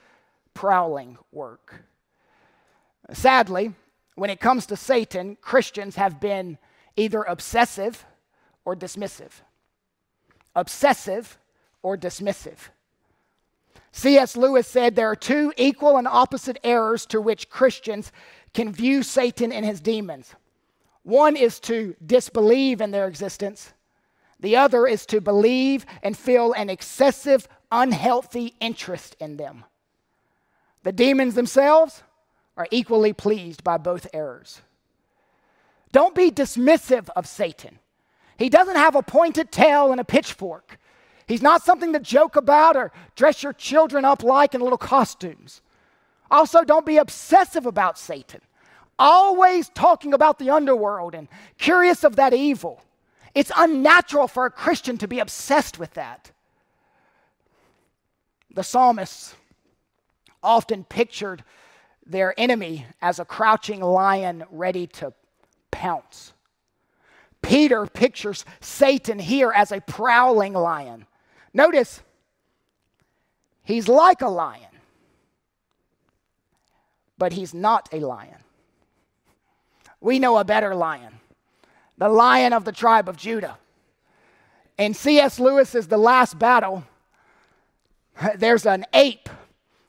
prowling 0.54 1.18
work. 1.30 1.85
Sadly, 3.12 3.72
when 4.16 4.30
it 4.30 4.40
comes 4.40 4.66
to 4.66 4.76
Satan, 4.76 5.37
Christians 5.40 5.96
have 5.96 6.20
been 6.20 6.59
either 6.96 7.22
obsessive 7.22 8.04
or 8.64 8.74
dismissive. 8.74 9.30
Obsessive 10.54 11.38
or 11.82 11.96
dismissive. 11.96 12.59
C.S. 13.96 14.37
Lewis 14.37 14.68
said 14.68 14.94
there 14.94 15.11
are 15.11 15.16
two 15.16 15.54
equal 15.56 15.96
and 15.96 16.06
opposite 16.06 16.59
errors 16.62 17.06
to 17.06 17.18
which 17.18 17.48
Christians 17.48 18.12
can 18.52 18.70
view 18.70 19.02
Satan 19.02 19.50
and 19.50 19.64
his 19.64 19.80
demons. 19.80 20.35
One 21.02 21.35
is 21.35 21.59
to 21.61 21.96
disbelieve 22.04 22.82
in 22.82 22.90
their 22.90 23.09
existence, 23.09 23.72
the 24.38 24.56
other 24.56 24.87
is 24.87 25.06
to 25.06 25.22
believe 25.22 25.87
and 26.02 26.14
feel 26.14 26.52
an 26.52 26.68
excessive, 26.68 27.48
unhealthy 27.72 28.54
interest 28.61 29.16
in 29.18 29.38
them. 29.38 29.64
The 30.82 30.92
demons 30.92 31.35
themselves 31.35 32.02
are 32.59 32.68
equally 32.70 33.14
pleased 33.14 33.64
by 33.64 33.78
both 33.78 34.09
errors. 34.12 34.61
Don't 35.92 36.14
be 36.14 36.30
dismissive 36.30 37.09
of 37.16 37.26
Satan. 37.26 37.78
He 38.37 38.50
doesn't 38.50 38.76
have 38.76 38.94
a 38.94 39.02
pointed 39.02 39.50
tail 39.50 39.90
and 39.90 40.02
a 40.02 40.04
pitchfork. 40.04 40.78
He's 41.26 41.42
not 41.42 41.62
something 41.62 41.92
to 41.92 42.00
joke 42.00 42.36
about 42.36 42.76
or 42.76 42.92
dress 43.16 43.42
your 43.42 43.52
children 43.52 44.04
up 44.04 44.22
like 44.22 44.54
in 44.54 44.60
little 44.60 44.78
costumes. 44.78 45.60
Also, 46.30 46.62
don't 46.64 46.86
be 46.86 46.96
obsessive 46.96 47.66
about 47.66 47.98
Satan, 47.98 48.40
always 48.98 49.68
talking 49.70 50.12
about 50.12 50.38
the 50.38 50.50
underworld 50.50 51.14
and 51.14 51.28
curious 51.58 52.04
of 52.04 52.16
that 52.16 52.32
evil. 52.32 52.82
It's 53.34 53.52
unnatural 53.56 54.28
for 54.28 54.46
a 54.46 54.50
Christian 54.50 54.98
to 54.98 55.08
be 55.08 55.18
obsessed 55.18 55.78
with 55.78 55.92
that. 55.94 56.30
The 58.54 58.64
psalmists 58.64 59.34
often 60.42 60.84
pictured 60.84 61.44
their 62.06 62.38
enemy 62.38 62.86
as 63.02 63.18
a 63.18 63.24
crouching 63.24 63.80
lion 63.80 64.44
ready 64.50 64.86
to 64.86 65.12
pounce. 65.70 66.32
Peter 67.42 67.86
pictures 67.86 68.44
Satan 68.60 69.18
here 69.18 69.52
as 69.54 69.72
a 69.72 69.80
prowling 69.80 70.52
lion. 70.52 71.06
Notice, 71.57 72.03
he's 73.64 73.88
like 73.88 74.21
a 74.21 74.29
lion, 74.29 74.61
but 77.16 77.33
he's 77.33 77.55
not 77.55 77.88
a 77.92 78.01
lion. 78.01 78.45
We 79.99 80.19
know 80.19 80.37
a 80.37 80.45
better 80.45 80.75
lion 80.75 81.14
the 81.97 82.11
lion 82.11 82.53
of 82.53 82.66
the 82.66 82.73
tribe 82.73 83.09
of 83.09 83.16
Judah. 83.16 83.57
In 84.77 84.92
C.S. 84.92 85.40
Lewis's 85.40 85.88
The 85.88 85.97
Last 85.97 86.38
Battle, 86.38 86.85
there's 88.37 88.66
an 88.66 88.85
ape 88.92 89.31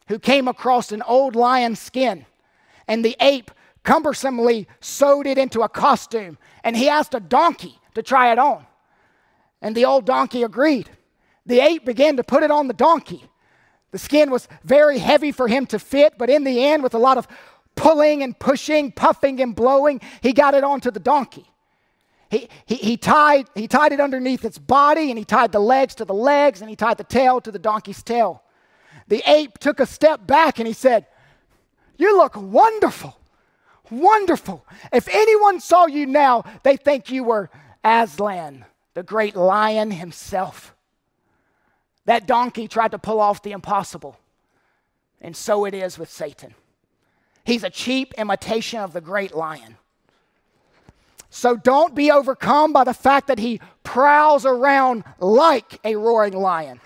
who 0.08 0.20
came 0.20 0.48
across 0.48 0.94
an 0.94 1.02
old 1.02 1.36
lion's 1.36 1.80
skin, 1.80 2.26
and 2.88 3.04
the 3.04 3.18
ape 3.20 3.52
cumbersomely 3.84 4.70
sewed 4.80 5.28
it 5.28 5.38
into 5.38 5.64
a 5.64 5.68
costume, 5.68 6.38
and 6.64 6.78
he 6.78 6.88
asked 6.88 7.14
a 7.14 7.20
donkey 7.20 7.78
to 7.94 8.02
try 8.02 8.32
it 8.32 8.40
on. 8.40 8.66
And 9.62 9.76
the 9.76 9.84
old 9.84 10.06
donkey 10.06 10.44
agreed. 10.44 10.90
The 11.48 11.62
ape 11.62 11.86
began 11.86 12.18
to 12.18 12.24
put 12.24 12.44
it 12.44 12.52
on 12.52 12.68
the 12.68 12.74
donkey. 12.74 13.26
The 13.92 13.98
skin 13.98 14.30
was 14.30 14.48
very 14.64 15.00
heavy 15.00 15.32
for 15.32 15.48
him 15.48 15.66
to 15.68 15.80
fit, 15.80 16.18
but 16.18 16.30
in 16.30 16.44
the 16.44 16.64
end, 16.64 16.84
with 16.84 16.94
a 16.94 17.00
lot 17.00 17.18
of 17.18 17.28
pulling 17.76 18.22
and 18.22 18.38
pushing, 18.38 18.92
puffing 18.92 19.42
and 19.42 19.56
blowing, 19.56 20.02
he 20.22 20.34
got 20.34 20.54
it 20.54 20.64
onto 20.64 20.92
the 20.92 21.00
donkey. 21.00 21.50
He, 22.30 22.50
he, 22.66 22.76
he, 22.76 22.98
tied, 22.98 23.48
he 23.56 23.68
tied 23.68 23.94
it 23.94 24.02
underneath 24.02 24.44
its 24.44 24.58
body, 24.58 25.10
and 25.10 25.18
he 25.18 25.24
tied 25.24 25.54
the 25.54 25.60
legs 25.60 25.96
to 25.96 26.06
the 26.06 26.14
legs, 26.14 26.60
and 26.60 26.70
he 26.70 26.76
tied 26.76 26.98
the 26.98 27.06
tail 27.06 27.40
to 27.42 27.52
the 27.52 27.60
donkey's 27.60 28.04
tail. 28.04 28.44
The 29.08 29.24
ape 29.26 29.58
took 29.58 29.80
a 29.80 29.86
step 29.86 30.28
back 30.28 30.60
and 30.60 30.68
he 30.68 30.74
said, 30.74 31.06
You 31.98 32.18
look 32.18 32.36
wonderful, 32.36 33.18
wonderful. 33.90 34.66
If 34.92 35.08
anyone 35.08 35.62
saw 35.62 35.88
you 35.88 36.06
now, 36.06 36.44
they 36.64 36.76
think 36.76 37.10
you 37.10 37.24
were 37.24 37.50
Aslan, 37.86 38.66
the 38.96 39.04
great 39.04 39.38
lion 39.38 39.92
himself. 39.92 40.76
That 42.08 42.26
donkey 42.26 42.70
tried 42.70 42.92
to 42.92 43.00
pull 43.00 43.20
off 43.20 43.44
the 43.44 43.52
impossible, 43.52 44.18
and 45.20 45.36
so 45.36 45.66
it 45.66 45.74
is 45.74 46.00
with 46.00 46.10
Satan. 46.10 46.56
He's 47.44 47.66
a 47.66 47.70
cheap 47.70 48.14
imitation 48.18 48.80
of 48.80 48.94
the 48.94 49.02
great 49.02 49.36
lion. 49.36 49.76
So 51.30 51.58
don't 51.58 51.94
be 51.94 52.10
overcome 52.10 52.72
by 52.72 52.86
the 52.86 52.94
fact 52.94 53.28
that 53.28 53.40
he 53.40 53.60
prowls 53.84 54.46
around 54.46 55.04
like 55.20 55.80
a 55.84 55.98
roaring 55.98 56.34
lion. 56.34 56.80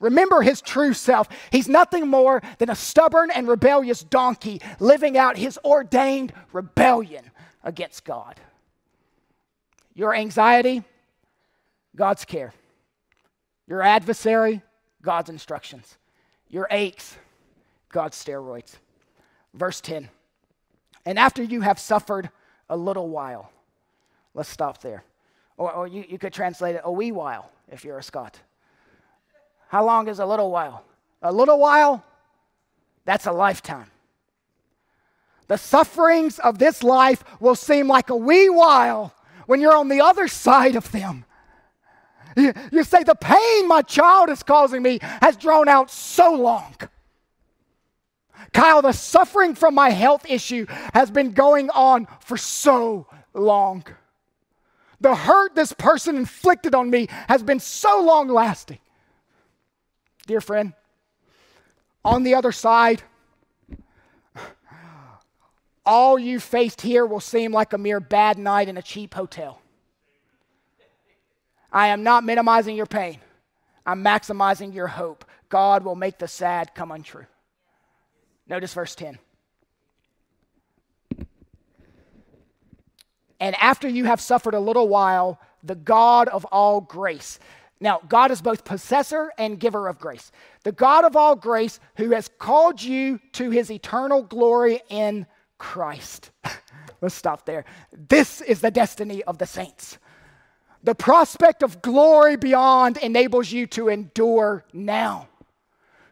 Remember 0.00 0.42
his 0.42 0.60
true 0.60 0.94
self. 0.94 1.28
He's 1.52 1.68
nothing 1.68 2.08
more 2.08 2.42
than 2.58 2.68
a 2.68 2.74
stubborn 2.74 3.30
and 3.30 3.46
rebellious 3.46 4.02
donkey 4.02 4.60
living 4.80 5.16
out 5.16 5.38
his 5.38 5.60
ordained 5.64 6.32
rebellion 6.52 7.30
against 7.62 8.04
God. 8.04 8.40
Your 9.94 10.12
anxiety, 10.12 10.82
God's 11.94 12.24
care. 12.24 12.52
Your 13.66 13.82
adversary, 13.82 14.62
God's 15.02 15.30
instructions. 15.30 15.96
Your 16.48 16.68
aches, 16.70 17.16
God's 17.90 18.22
steroids. 18.22 18.76
Verse 19.54 19.80
10. 19.80 20.08
And 21.04 21.18
after 21.18 21.42
you 21.42 21.60
have 21.60 21.78
suffered 21.78 22.30
a 22.68 22.76
little 22.76 23.08
while, 23.08 23.50
let's 24.34 24.48
stop 24.48 24.80
there. 24.80 25.04
Or, 25.56 25.72
or 25.72 25.86
you, 25.86 26.04
you 26.08 26.18
could 26.18 26.32
translate 26.32 26.76
it 26.76 26.82
a 26.84 26.92
wee 26.92 27.12
while 27.12 27.50
if 27.68 27.84
you're 27.84 27.98
a 27.98 28.02
Scot. 28.02 28.38
How 29.68 29.84
long 29.84 30.08
is 30.08 30.18
a 30.18 30.26
little 30.26 30.50
while? 30.50 30.84
A 31.22 31.32
little 31.32 31.58
while, 31.58 32.04
that's 33.04 33.26
a 33.26 33.32
lifetime. 33.32 33.90
The 35.48 35.56
sufferings 35.56 36.38
of 36.38 36.58
this 36.58 36.82
life 36.82 37.24
will 37.40 37.54
seem 37.54 37.88
like 37.88 38.10
a 38.10 38.16
wee 38.16 38.48
while 38.48 39.14
when 39.46 39.60
you're 39.60 39.76
on 39.76 39.88
the 39.88 40.00
other 40.00 40.28
side 40.28 40.76
of 40.76 40.90
them. 40.92 41.24
You, 42.36 42.84
say, 42.84 43.02
The 43.02 43.14
pain 43.14 43.66
my 43.66 43.82
child 43.82 44.28
is 44.28 44.42
causing 44.42 44.82
me 44.82 44.98
has 45.22 45.36
drawn 45.36 45.68
out 45.68 45.90
so 45.90 46.34
long. 46.34 46.74
Kyle, 48.52 48.82
the 48.82 48.92
suffering 48.92 49.54
from 49.54 49.74
my 49.74 49.90
health 49.90 50.26
issue 50.28 50.66
has 50.94 51.10
been 51.10 51.32
going 51.32 51.70
on 51.70 52.06
for 52.20 52.36
so 52.36 53.06
long. 53.34 53.84
The 55.00 55.14
hurt 55.14 55.54
this 55.54 55.72
person 55.72 56.16
inflicted 56.16 56.74
on 56.74 56.90
me 56.90 57.08
has 57.28 57.42
been 57.42 57.60
so 57.60 58.00
long 58.02 58.28
lasting. 58.28 58.78
Dear 60.26 60.40
friend, 60.40 60.74
on 62.04 62.22
the 62.22 62.34
other 62.34 62.52
side, 62.52 63.02
all 65.84 66.18
you 66.18 66.40
faced 66.40 66.80
here 66.80 67.06
will 67.06 67.20
seem 67.20 67.52
like 67.52 67.72
a 67.72 67.78
mere 67.78 68.00
bad 68.00 68.38
night 68.38 68.68
in 68.68 68.76
a 68.76 68.82
cheap 68.82 69.14
hotel. 69.14 69.60
I 71.72 71.88
am 71.88 72.02
not 72.02 72.24
minimizing 72.24 72.76
your 72.76 72.86
pain, 72.86 73.18
I'm 73.84 74.02
maximizing 74.02 74.74
your 74.74 74.88
hope. 74.88 75.24
God 75.48 75.84
will 75.84 75.94
make 75.94 76.18
the 76.18 76.26
sad 76.26 76.74
come 76.74 76.90
untrue. 76.90 77.26
Notice 78.48 78.74
verse 78.74 78.94
10. 78.96 79.18
And 83.38 83.54
after 83.60 83.88
you 83.88 84.04
have 84.04 84.20
suffered 84.20 84.54
a 84.54 84.60
little 84.60 84.88
while, 84.88 85.38
the 85.62 85.74
God 85.74 86.28
of 86.28 86.44
all 86.46 86.80
grace. 86.80 87.38
Now, 87.80 88.00
God 88.08 88.30
is 88.30 88.40
both 88.40 88.64
possessor 88.64 89.30
and 89.36 89.60
giver 89.60 89.88
of 89.88 89.98
grace. 89.98 90.32
The 90.64 90.72
God 90.72 91.04
of 91.04 91.14
all 91.14 91.36
grace 91.36 91.78
who 91.96 92.10
has 92.12 92.30
called 92.38 92.82
you 92.82 93.20
to 93.32 93.50
his 93.50 93.70
eternal 93.70 94.22
glory 94.22 94.80
in 94.88 95.26
Christ. 95.58 96.30
Let's 97.02 97.14
stop 97.14 97.44
there. 97.44 97.66
This 97.92 98.40
is 98.40 98.62
the 98.62 98.70
destiny 98.70 99.22
of 99.24 99.36
the 99.36 99.46
saints. 99.46 99.98
The 100.86 100.94
prospect 100.94 101.64
of 101.64 101.82
glory 101.82 102.36
beyond 102.36 102.96
enables 102.98 103.50
you 103.50 103.66
to 103.66 103.88
endure 103.88 104.64
now. 104.72 105.26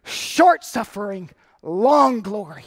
Short 0.03 0.65
suffering, 0.65 1.31
long 1.63 2.23
glory. 2.23 2.65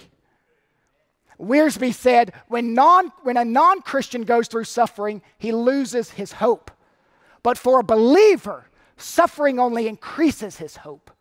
Wiersbe 1.38 1.94
said 1.94 2.32
when, 2.48 2.74
non, 2.74 3.12
when 3.24 3.36
a 3.36 3.44
non 3.44 3.82
Christian 3.82 4.24
goes 4.24 4.48
through 4.48 4.64
suffering, 4.64 5.22
he 5.38 5.52
loses 5.52 6.12
his 6.12 6.32
hope. 6.32 6.72
But 7.44 7.58
for 7.58 7.82
a 7.82 7.84
believer, 7.84 8.70
suffering 8.96 9.60
only 9.60 9.86
increases 9.86 10.56
his 10.56 10.78
hope. 10.78 11.12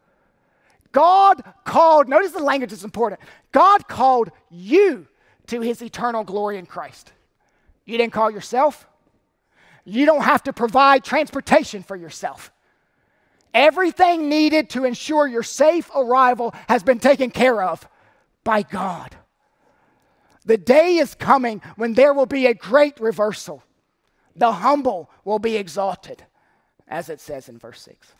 God 0.92 1.42
called, 1.64 2.08
notice 2.08 2.30
the 2.30 2.38
language 2.38 2.72
is 2.72 2.84
important. 2.84 3.20
God 3.50 3.88
called 3.88 4.30
you 4.50 5.08
to 5.48 5.60
his 5.62 5.82
eternal 5.82 6.22
glory 6.22 6.58
in 6.58 6.66
Christ. 6.66 7.12
You 7.84 7.98
didn't 7.98 8.12
call 8.12 8.30
yourself. 8.30 8.86
You 9.86 10.04
don't 10.04 10.24
have 10.24 10.42
to 10.42 10.52
provide 10.52 11.04
transportation 11.04 11.84
for 11.84 11.94
yourself. 11.94 12.50
Everything 13.54 14.28
needed 14.28 14.68
to 14.70 14.84
ensure 14.84 15.26
your 15.26 15.44
safe 15.44 15.90
arrival 15.94 16.52
has 16.68 16.82
been 16.82 16.98
taken 16.98 17.30
care 17.30 17.62
of 17.62 17.88
by 18.44 18.62
God. 18.62 19.16
The 20.44 20.58
day 20.58 20.96
is 20.96 21.14
coming 21.14 21.62
when 21.76 21.94
there 21.94 22.12
will 22.12 22.26
be 22.26 22.46
a 22.46 22.54
great 22.54 22.98
reversal. 23.00 23.62
The 24.34 24.52
humble 24.52 25.08
will 25.24 25.38
be 25.38 25.56
exalted, 25.56 26.24
as 26.86 27.08
it 27.08 27.20
says 27.20 27.48
in 27.48 27.58
verse 27.58 27.80
6. 27.82 28.14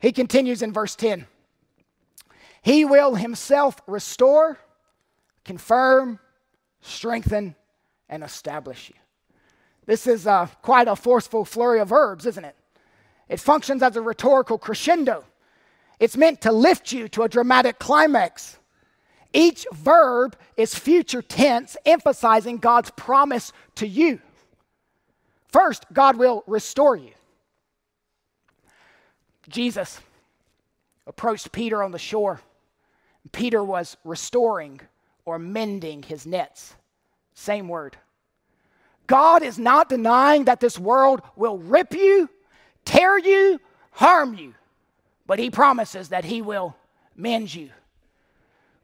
He 0.00 0.12
continues 0.12 0.62
in 0.62 0.72
verse 0.72 0.96
10 0.96 1.26
He 2.60 2.84
will 2.84 3.14
himself 3.14 3.80
restore, 3.86 4.58
confirm, 5.44 6.18
strengthen, 6.80 7.54
and 8.08 8.24
establish 8.24 8.90
you. 8.90 9.01
This 9.86 10.06
is 10.06 10.26
uh, 10.26 10.46
quite 10.62 10.88
a 10.88 10.96
forceful 10.96 11.44
flurry 11.44 11.80
of 11.80 11.88
verbs, 11.88 12.26
isn't 12.26 12.44
it? 12.44 12.56
It 13.28 13.40
functions 13.40 13.82
as 13.82 13.96
a 13.96 14.00
rhetorical 14.00 14.58
crescendo. 14.58 15.24
It's 15.98 16.16
meant 16.16 16.40
to 16.42 16.52
lift 16.52 16.92
you 16.92 17.08
to 17.08 17.22
a 17.22 17.28
dramatic 17.28 17.78
climax. 17.78 18.58
Each 19.32 19.66
verb 19.72 20.36
is 20.56 20.74
future 20.74 21.22
tense, 21.22 21.76
emphasizing 21.86 22.58
God's 22.58 22.90
promise 22.90 23.52
to 23.76 23.86
you. 23.86 24.20
First, 25.48 25.86
God 25.92 26.16
will 26.16 26.44
restore 26.46 26.96
you. 26.96 27.12
Jesus 29.48 30.00
approached 31.06 31.52
Peter 31.52 31.82
on 31.82 31.92
the 31.92 31.98
shore. 31.98 32.40
Peter 33.32 33.62
was 33.62 33.96
restoring 34.04 34.80
or 35.24 35.38
mending 35.38 36.02
his 36.02 36.26
nets. 36.26 36.74
Same 37.34 37.68
word. 37.68 37.96
God 39.12 39.42
is 39.42 39.58
not 39.58 39.90
denying 39.90 40.44
that 40.44 40.58
this 40.58 40.78
world 40.78 41.20
will 41.36 41.58
rip 41.58 41.92
you, 41.92 42.30
tear 42.86 43.18
you, 43.18 43.60
harm 43.90 44.32
you, 44.32 44.54
but 45.26 45.38
He 45.38 45.50
promises 45.50 46.08
that 46.08 46.24
He 46.24 46.40
will 46.40 46.74
mend 47.14 47.54
you. 47.54 47.68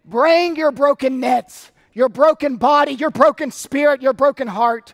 Bring 0.04 0.54
your 0.54 0.70
broken 0.70 1.18
nets, 1.18 1.72
your 1.94 2.10
broken 2.10 2.58
body, 2.58 2.92
your 2.92 3.08
broken 3.08 3.50
spirit, 3.50 4.02
your 4.02 4.12
broken 4.12 4.48
heart. 4.48 4.92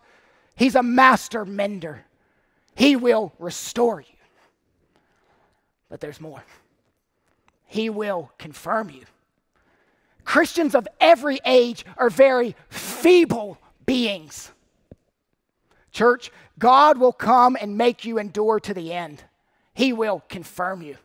He's 0.54 0.76
a 0.76 0.84
master 0.84 1.44
mender. 1.44 2.04
He 2.76 2.94
will 2.94 3.32
restore 3.40 4.02
you. 4.02 4.16
But 5.88 5.98
there's 5.98 6.20
more. 6.20 6.44
He 7.66 7.90
will 7.90 8.30
confirm 8.38 8.88
you. 8.88 9.02
Christians 10.24 10.76
of 10.76 10.86
every 11.00 11.40
age 11.44 11.84
are 11.96 12.08
very 12.08 12.54
feeble 12.68 13.58
beings. 13.84 14.52
Church, 15.94 16.32
God 16.58 16.98
will 16.98 17.12
come 17.12 17.56
and 17.58 17.78
make 17.78 18.04
you 18.04 18.18
endure 18.18 18.58
to 18.58 18.74
the 18.74 18.92
end. 18.92 19.22
He 19.74 19.92
will 19.92 20.24
confirm 20.28 20.82
you. 20.82 20.96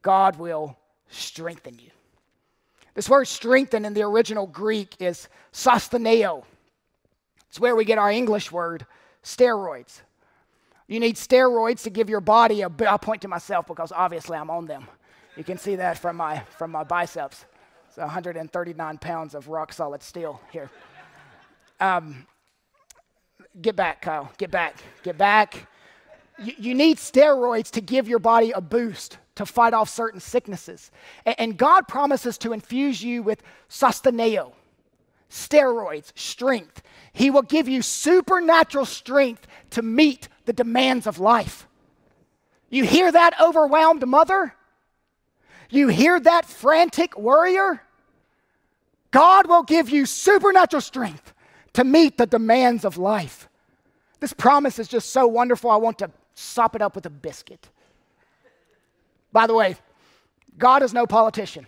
God 0.00 0.38
will 0.38 0.78
strengthen 1.10 1.78
you. 1.78 1.90
This 2.94 3.10
word 3.10 3.26
strengthen 3.26 3.84
in 3.84 3.92
the 3.92 4.02
original 4.02 4.46
Greek 4.46 4.96
is 4.98 5.28
sosteneo. 5.52 6.44
It's 7.50 7.60
where 7.60 7.76
we 7.76 7.84
get 7.84 7.98
our 7.98 8.10
English 8.10 8.50
word 8.50 8.86
steroids. 9.22 10.00
You 10.88 10.98
need 10.98 11.16
steroids 11.16 11.82
to 11.82 11.90
give 11.90 12.08
your 12.08 12.22
body 12.22 12.62
a. 12.62 12.70
I'll 12.88 12.98
point 12.98 13.20
to 13.22 13.28
myself 13.28 13.66
because 13.66 13.92
obviously 13.92 14.38
I'm 14.38 14.48
on 14.48 14.64
them. 14.64 14.86
You 15.36 15.44
can 15.44 15.58
see 15.58 15.76
that 15.76 15.98
from 15.98 16.16
my, 16.16 16.38
from 16.56 16.70
my 16.70 16.84
biceps. 16.84 17.44
It's 17.88 17.98
139 17.98 18.98
pounds 18.98 19.34
of 19.34 19.48
rock 19.48 19.74
solid 19.74 20.02
steel 20.02 20.40
here. 20.50 20.70
Um, 21.78 22.26
get 23.60 23.76
back, 23.76 24.02
Kyle. 24.02 24.32
Get 24.38 24.50
back. 24.50 24.76
Get 25.02 25.18
back. 25.18 25.68
You, 26.38 26.52
you, 26.58 26.74
need 26.74 26.98
steroids 26.98 27.70
to 27.72 27.80
give 27.80 28.08
your 28.08 28.18
body 28.18 28.52
a 28.52 28.60
boost 28.60 29.18
to 29.36 29.46
fight 29.46 29.72
off 29.72 29.88
certain 29.88 30.20
sicknesses. 30.20 30.90
And, 31.24 31.34
and 31.38 31.56
God 31.56 31.88
promises 31.88 32.36
to 32.38 32.52
infuse 32.52 33.02
you 33.02 33.22
with 33.22 33.42
sosteneo, 33.70 34.52
steroids, 35.30 36.12
strength. 36.14 36.82
He 37.12 37.30
will 37.30 37.42
give 37.42 37.68
you 37.68 37.82
supernatural 37.82 38.84
strength 38.84 39.46
to 39.70 39.82
meet 39.82 40.28
the 40.44 40.52
demands 40.52 41.06
of 41.06 41.18
life. 41.18 41.66
You 42.68 42.84
hear 42.84 43.10
that, 43.10 43.40
overwhelmed 43.40 44.06
mother? 44.06 44.54
You 45.70 45.88
hear 45.88 46.20
that, 46.20 46.44
frantic 46.44 47.16
warrior? 47.16 47.82
God 49.10 49.46
will 49.46 49.62
give 49.62 49.88
you 49.88 50.04
supernatural 50.04 50.82
strength 50.82 51.32
to 51.76 51.84
meet 51.84 52.16
the 52.16 52.24
demands 52.24 52.86
of 52.86 52.96
life. 52.96 53.50
This 54.18 54.32
promise 54.32 54.78
is 54.78 54.88
just 54.88 55.10
so 55.10 55.26
wonderful, 55.26 55.70
I 55.70 55.76
want 55.76 55.98
to 55.98 56.10
sop 56.34 56.74
it 56.74 56.80
up 56.80 56.94
with 56.94 57.04
a 57.04 57.10
biscuit. 57.10 57.68
By 59.30 59.46
the 59.46 59.52
way, 59.52 59.76
God 60.56 60.82
is 60.82 60.94
no 60.94 61.06
politician, 61.06 61.66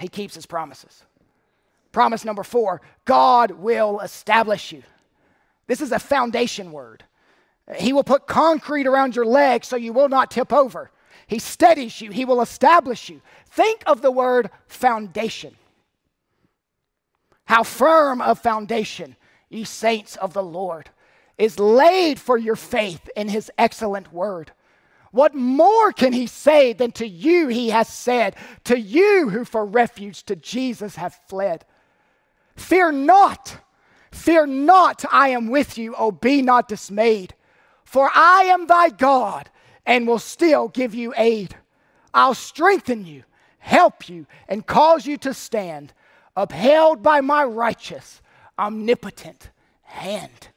He 0.00 0.08
keeps 0.08 0.34
His 0.34 0.44
promises. 0.44 1.04
Promise 1.92 2.24
number 2.24 2.42
four 2.42 2.82
God 3.04 3.52
will 3.52 4.00
establish 4.00 4.72
you. 4.72 4.82
This 5.68 5.80
is 5.80 5.92
a 5.92 6.00
foundation 6.00 6.72
word. 6.72 7.04
He 7.78 7.92
will 7.92 8.04
put 8.04 8.26
concrete 8.26 8.88
around 8.88 9.14
your 9.14 9.24
legs 9.24 9.68
so 9.68 9.76
you 9.76 9.92
will 9.92 10.08
not 10.08 10.32
tip 10.32 10.52
over. 10.52 10.90
He 11.28 11.38
steadies 11.38 12.00
you, 12.00 12.10
He 12.10 12.24
will 12.24 12.40
establish 12.40 13.08
you. 13.08 13.20
Think 13.50 13.84
of 13.86 14.02
the 14.02 14.10
word 14.10 14.50
foundation. 14.66 15.54
How 17.46 17.62
firm 17.62 18.20
a 18.20 18.34
foundation, 18.34 19.16
ye 19.48 19.64
saints 19.64 20.16
of 20.16 20.34
the 20.34 20.42
Lord. 20.42 20.90
is 21.38 21.58
laid 21.58 22.18
for 22.18 22.38
your 22.38 22.56
faith 22.56 23.08
in 23.14 23.28
his 23.28 23.50
excellent 23.58 24.12
word. 24.12 24.52
What 25.10 25.34
more 25.34 25.92
can 25.92 26.12
he 26.12 26.26
say 26.26 26.72
than 26.72 26.92
to 26.92 27.06
you 27.06 27.48
he 27.48 27.70
has 27.70 27.88
said, 27.88 28.36
to 28.64 28.78
you 28.78 29.30
who 29.30 29.44
for 29.44 29.64
refuge 29.64 30.24
to 30.24 30.36
Jesus 30.36 30.96
have 30.96 31.18
fled? 31.28 31.64
Fear 32.56 32.92
not, 32.92 33.58
fear 34.10 34.46
not, 34.46 35.04
I 35.10 35.28
am 35.28 35.48
with 35.48 35.78
you, 35.78 35.94
O 35.94 36.10
be 36.10 36.42
not 36.42 36.68
dismayed, 36.68 37.34
for 37.84 38.10
I 38.14 38.44
am 38.48 38.66
thy 38.66 38.90
God 38.90 39.50
and 39.84 40.06
will 40.06 40.18
still 40.18 40.68
give 40.68 40.94
you 40.94 41.14
aid. 41.16 41.54
I'll 42.12 42.34
strengthen 42.34 43.06
you, 43.06 43.24
help 43.58 44.08
you, 44.08 44.26
and 44.48 44.66
cause 44.66 45.06
you 45.06 45.16
to 45.18 45.32
stand, 45.32 45.92
upheld 46.36 47.02
by 47.02 47.20
my 47.20 47.44
righteous, 47.44 48.20
omnipotent 48.58 49.50
hand. 49.82 50.48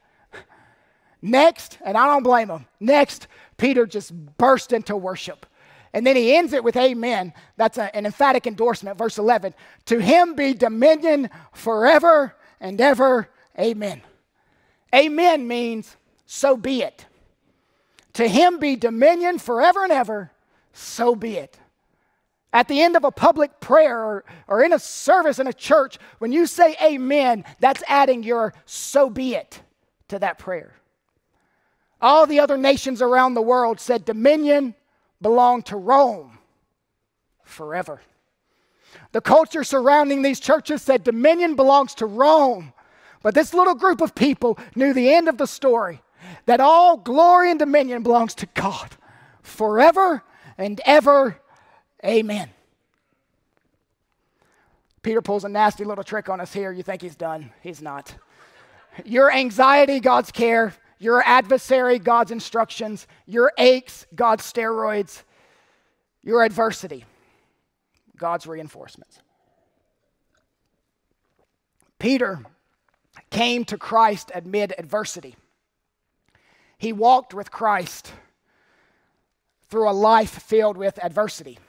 Next, 1.22 1.78
and 1.84 1.98
I 1.98 2.06
don't 2.06 2.24
blame 2.24 2.50
him, 2.50 2.66
next, 2.80 3.28
Peter 3.58 3.86
just 3.86 4.14
burst 4.38 4.72
into 4.72 4.96
worship. 4.96 5.46
And 5.94 6.06
then 6.06 6.16
he 6.16 6.36
ends 6.36 6.54
it 6.54 6.64
with 6.64 6.78
amen. 6.78 7.34
That's 7.58 7.78
a, 7.78 7.94
an 7.96 8.06
emphatic 8.06 8.46
endorsement, 8.46 8.98
verse 8.98 9.18
11. 9.18 9.54
To 9.86 10.00
him 10.00 10.36
be 10.36 10.54
dominion 10.54 11.30
forever 11.52 12.36
and 12.60 12.80
ever. 12.80 13.30
Amen. 13.58 14.02
Amen 14.94 15.48
means 15.48 15.98
so 16.26 16.56
be 16.56 16.84
it. 16.84 17.06
To 18.14 18.28
him 18.28 18.60
be 18.60 18.76
dominion 18.76 19.40
forever 19.40 19.84
and 19.84 19.92
ever. 19.92 20.32
So 20.74 21.16
be 21.16 21.38
it. 21.38 21.58
At 22.52 22.68
the 22.68 22.82
end 22.82 22.96
of 22.96 23.04
a 23.04 23.12
public 23.12 23.60
prayer 23.60 24.00
or, 24.00 24.26
or 24.48 24.64
in 24.64 24.74
a 24.74 24.80
service 24.80 25.40
in 25.40 25.48
a 25.48 25.54
church, 25.54 26.00
when 26.18 26.32
you 26.32 26.48
say 26.48 26.76
amen, 26.82 27.46
that's 27.60 27.84
adding 27.88 28.24
your 28.24 28.54
so 28.66 29.10
be 29.10 29.36
it 29.36 29.62
to 30.08 30.20
that 30.20 30.40
prayer. 30.40 30.74
All 32.02 32.26
the 32.26 32.40
other 32.40 32.58
nations 32.58 33.02
around 33.02 33.34
the 33.34 33.42
world 33.42 33.80
said 33.80 34.06
dominion 34.06 34.74
belonged 35.22 35.68
to 35.68 35.78
Rome 35.78 36.40
forever. 37.44 38.02
The 39.12 39.22
culture 39.22 39.64
surrounding 39.64 40.22
these 40.22 40.40
churches 40.40 40.82
said 40.82 41.04
dominion 41.04 41.56
belongs 41.56 41.94
to 41.96 42.06
Rome. 42.06 42.74
But 43.22 43.36
this 43.36 43.54
little 43.54 43.76
group 43.76 44.02
of 44.02 44.16
people 44.16 44.58
knew 44.76 44.94
the 44.94 45.14
end 45.14 45.28
of 45.28 45.38
the 45.38 45.48
story 45.48 46.02
that 46.46 46.60
all 46.60 46.98
glory 46.98 47.50
and 47.50 47.60
dominion 47.60 48.04
belongs 48.04 48.34
to 48.36 48.46
God 48.54 48.96
forever 49.42 50.24
and 50.58 50.80
ever. 50.86 51.40
Amen. 52.06 52.50
Peter 55.02 55.22
pulls 55.22 55.46
a 55.46 55.50
nasty 55.50 55.84
little 55.84 56.04
trick 56.04 56.30
on 56.30 56.42
us 56.42 56.54
here. 56.54 56.72
You 56.72 56.84
think 56.84 57.02
he's 57.02 57.16
done. 57.16 57.52
He's 57.62 57.82
not. 57.82 58.14
Your 59.06 59.32
anxiety, 59.32 60.00
God's 60.00 60.32
care 60.32 60.74
your 61.00 61.24
adversary, 61.26 61.98
God's 61.98 62.30
instructions, 62.30 63.08
your 63.26 63.54
aches, 63.58 64.06
God's 64.14 64.44
steroids, 64.44 65.24
your 66.22 66.44
adversity, 66.44 67.06
God's 68.18 68.46
reinforcements. 68.46 69.20
Peter 71.98 72.40
came 73.30 73.64
to 73.66 73.78
Christ 73.78 74.32
amid 74.36 74.74
adversity. 74.78 75.36
He 76.78 76.94
walked 76.94 77.34
with 77.34 77.50
Christ 77.50 78.12
through 79.70 79.90
a 79.90 79.92
life 79.92 80.42
filled 80.44 80.78
with 80.78 81.02
adversity. 81.04 81.60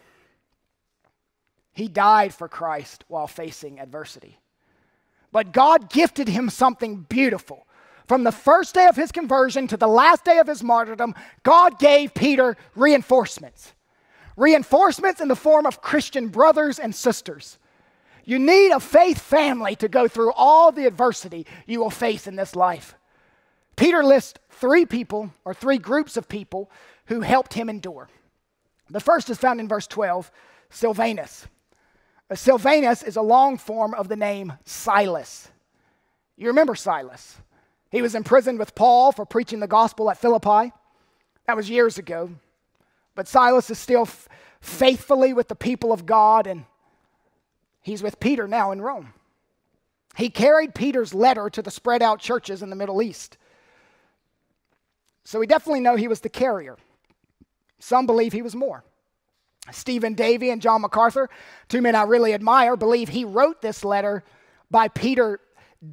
He 1.81 1.89
died 1.89 2.35
for 2.35 2.47
Christ 2.47 3.05
while 3.09 3.27
facing 3.27 3.81
adversity. 3.81 4.39
But 5.33 5.53
God 5.53 5.89
gifted 5.89 6.29
him 6.29 6.51
something 6.51 7.07
beautiful 7.09 7.67
from 8.07 8.23
the 8.23 8.33
first 8.33 8.75
day 8.75 8.87
of 8.87 8.97
his 8.97 9.13
conversion 9.13 9.67
to 9.69 9.79
the 9.79 9.87
last 9.87 10.25
day 10.25 10.41
of 10.41 10.47
his 10.47 10.63
martyrdom, 10.63 11.15
God 11.43 11.79
gave 11.79 12.13
Peter 12.13 12.57
reinforcements. 12.75 13.73
Reinforcements 14.37 15.23
in 15.23 15.29
the 15.29 15.35
form 15.35 15.65
of 15.65 15.81
Christian 15.81 16.29
brothers 16.29 16.79
and 16.79 16.95
sisters. 16.95 17.57
You 18.27 18.39
need 18.39 18.73
a 18.73 18.81
faith 18.81 19.19
family 19.19 19.75
to 19.77 19.89
go 19.89 20.07
through 20.07 20.33
all 20.33 20.73
the 20.73 20.87
adversity 20.87 21.47
you 21.67 21.81
will 21.81 21.89
face 21.89 22.27
in 22.27 22.37
this 22.37 22.55
life. 22.55 22.95
Peter 23.77 24.05
lists 24.05 24.39
three 24.51 24.85
people 24.85 25.33
or 25.47 25.55
three 25.55 25.79
groups 25.79 26.19
of 26.19 26.29
people 26.29 26.71
who 27.07 27.23
helped 27.23 27.55
him 27.55 27.71
endure. 27.71 28.11
The 28.91 29.01
first 29.01 29.31
is 29.31 29.39
found 29.39 29.61
in 29.61 29.69
verse 29.69 29.87
12 29.87 30.31
Silvanus. 30.69 31.47
Uh, 32.31 32.35
Silvanus 32.37 33.03
is 33.03 33.17
a 33.17 33.23
long 33.23 33.59
form 33.59 33.93
of 33.95 34.09
the 34.09 34.17
name 34.17 34.53
Silas. 34.65 35.49
You 36.37 36.47
remember 36.47 36.75
Silas. 36.75 37.37
He 37.91 38.03
was 38.03 38.15
imprisoned 38.15 38.59
with 38.59 38.75
Paul 38.75 39.11
for 39.11 39.27
preaching 39.27 39.59
the 39.59 39.67
gospel 39.67 40.11
at 40.11 40.19
Philippi. 40.19 40.73
That 41.47 41.57
was 41.57 41.69
years 41.69 41.99
ago. 41.99 42.31
But 43.17 43.27
Silas 43.27 43.69
is 43.69 43.79
still 43.79 44.03
f- 44.03 44.29
faithfully 44.61 45.33
with 45.33 45.49
the 45.49 45.57
people 45.57 45.93
of 45.93 46.07
God, 46.07 46.47
and 46.47 46.65
he's 47.83 48.03
with 48.03 48.21
Peter 48.21 48.47
now 48.47 48.71
in 48.71 48.81
Rome. 48.81 49.13
He 50.17 50.31
carried 50.31 50.75
Peter's 50.75 51.13
letter 51.13 51.51
to 51.51 51.63
the 51.63 51.71
spread 51.71 52.03
out 52.03 52.21
churches 52.21 52.63
in 52.63 52.71
the 52.71 52.77
Middle 52.77 53.03
East. 53.03 53.37
So 55.25 55.41
we 55.41 55.47
definitely 55.47 55.81
know 55.81 55.97
he 55.97 56.09
was 56.09 56.21
the 56.21 56.29
carrier. 56.29 56.77
Some 57.81 58.07
believe 58.07 58.33
he 58.33 58.43
was 58.43 58.55
more. 58.55 58.85
Stephen 59.73 60.15
Davey 60.15 60.51
and 60.51 60.63
John 60.63 60.81
MacArthur, 60.81 61.29
two 61.69 61.81
men 61.81 61.95
I 61.95 62.03
really 62.03 62.35
admire, 62.35 62.77
believe 62.77 63.09
he 63.09 63.25
wrote 63.25 63.61
this 63.61 63.85
letter 63.85 64.25
by 64.71 64.89
Peter 64.89 65.41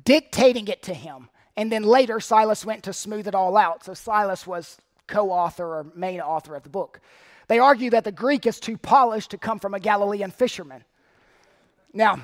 dictating 0.04 0.68
it 0.68 0.84
to 0.84 0.94
him 0.94 1.30
and 1.58 1.72
then 1.72 1.82
later, 1.82 2.20
Silas 2.20 2.64
went 2.64 2.84
to 2.84 2.94
smooth 2.94 3.28
it 3.28 3.34
all 3.34 3.58
out. 3.58 3.84
So 3.84 3.96
Silas 3.96 4.46
was 4.46 4.78
co 5.08 5.32
author 5.32 5.66
or 5.66 5.88
main 5.96 6.22
author 6.22 6.56
of 6.56 6.62
the 6.62 6.70
book. 6.70 7.02
They 7.48 7.58
argue 7.58 7.90
that 7.90 8.04
the 8.04 8.12
Greek 8.12 8.46
is 8.46 8.60
too 8.60 8.78
polished 8.78 9.32
to 9.32 9.38
come 9.38 9.58
from 9.58 9.74
a 9.74 9.80
Galilean 9.80 10.30
fisherman. 10.30 10.84
Now, 11.94 12.20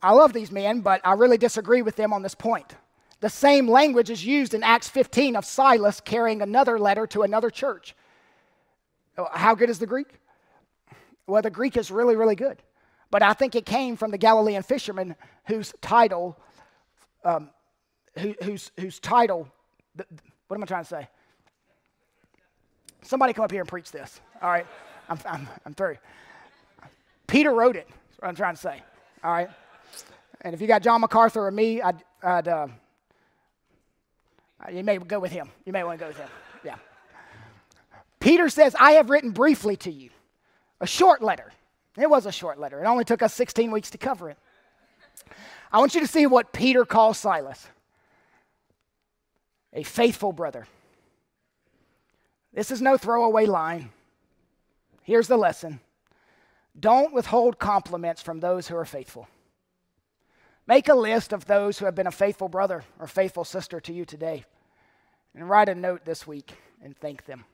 I 0.00 0.12
love 0.12 0.32
these 0.32 0.52
men, 0.52 0.82
but 0.82 1.00
I 1.04 1.14
really 1.14 1.36
disagree 1.36 1.82
with 1.82 1.96
them 1.96 2.12
on 2.12 2.22
this 2.22 2.34
point. 2.34 2.76
The 3.18 3.28
same 3.28 3.68
language 3.68 4.08
is 4.08 4.24
used 4.24 4.54
in 4.54 4.62
Acts 4.62 4.88
15 4.88 5.34
of 5.34 5.44
Silas 5.44 6.00
carrying 6.00 6.40
another 6.40 6.78
letter 6.78 7.06
to 7.08 7.22
another 7.22 7.50
church. 7.50 7.96
Oh, 9.18 9.28
how 9.32 9.54
good 9.54 9.68
is 9.68 9.78
the 9.78 9.86
Greek? 9.86 10.20
Well, 11.30 11.42
the 11.42 11.50
Greek 11.50 11.76
is 11.76 11.90
really, 11.90 12.16
really 12.16 12.36
good. 12.36 12.62
But 13.10 13.22
I 13.22 13.32
think 13.32 13.54
it 13.54 13.66
came 13.66 13.96
from 13.96 14.10
the 14.10 14.18
Galilean 14.18 14.62
fisherman 14.62 15.16
whose 15.46 15.74
title 15.80 16.38
um, 17.24 17.50
who, 18.18 18.34
whose, 18.42 18.70
whose 18.78 18.98
title, 18.98 19.48
what 20.48 20.56
am 20.56 20.62
I 20.62 20.66
trying 20.66 20.84
to 20.84 20.88
say? 20.88 21.08
Somebody 23.02 23.32
come 23.32 23.44
up 23.44 23.50
here 23.50 23.60
and 23.60 23.68
preach 23.68 23.90
this. 23.90 24.20
All 24.42 24.50
right, 24.50 24.66
I'm, 25.08 25.18
I'm, 25.26 25.48
I'm 25.64 25.74
through. 25.74 25.96
Peter 27.26 27.52
wrote 27.52 27.76
it, 27.76 27.88
what 28.18 28.28
I'm 28.28 28.34
trying 28.34 28.54
to 28.54 28.60
say. 28.60 28.82
All 29.22 29.32
right. 29.32 29.48
And 30.42 30.54
if 30.54 30.60
you 30.60 30.66
got 30.66 30.82
John 30.82 31.00
MacArthur 31.00 31.46
or 31.46 31.50
me, 31.50 31.82
I'd, 31.82 32.02
I'd 32.22 32.48
uh, 32.48 32.68
you 34.72 34.82
may 34.82 34.98
go 34.98 35.18
with 35.18 35.32
him. 35.32 35.50
You 35.64 35.72
may 35.72 35.84
want 35.84 35.98
to 35.98 36.04
go 36.04 36.08
with 36.08 36.18
him. 36.18 36.28
Yeah. 36.64 36.76
Peter 38.18 38.48
says, 38.48 38.74
I 38.78 38.92
have 38.92 39.08
written 39.08 39.30
briefly 39.30 39.76
to 39.76 39.90
you, 39.90 40.10
a 40.80 40.86
short 40.86 41.22
letter. 41.22 41.52
It 41.96 42.08
was 42.08 42.26
a 42.26 42.32
short 42.32 42.58
letter. 42.58 42.82
It 42.82 42.86
only 42.86 43.04
took 43.04 43.22
us 43.22 43.34
16 43.34 43.70
weeks 43.70 43.90
to 43.90 43.98
cover 43.98 44.30
it. 44.30 44.38
I 45.72 45.78
want 45.78 45.94
you 45.94 46.00
to 46.00 46.06
see 46.06 46.26
what 46.26 46.52
Peter 46.52 46.84
calls 46.84 47.18
Silas 47.18 47.66
a 49.72 49.82
faithful 49.84 50.32
brother. 50.32 50.66
This 52.52 52.72
is 52.72 52.82
no 52.82 52.96
throwaway 52.96 53.46
line. 53.46 53.90
Here's 55.02 55.28
the 55.28 55.36
lesson 55.36 55.80
don't 56.78 57.12
withhold 57.12 57.58
compliments 57.58 58.22
from 58.22 58.40
those 58.40 58.68
who 58.68 58.76
are 58.76 58.84
faithful. 58.84 59.28
Make 60.66 60.88
a 60.88 60.94
list 60.94 61.32
of 61.32 61.46
those 61.46 61.78
who 61.78 61.84
have 61.84 61.94
been 61.94 62.06
a 62.06 62.12
faithful 62.12 62.48
brother 62.48 62.84
or 62.98 63.06
faithful 63.06 63.44
sister 63.44 63.80
to 63.80 63.92
you 63.92 64.04
today 64.04 64.44
and 65.34 65.48
write 65.48 65.68
a 65.68 65.74
note 65.74 66.04
this 66.04 66.26
week 66.26 66.54
and 66.82 66.96
thank 66.96 67.24
them. 67.24 67.44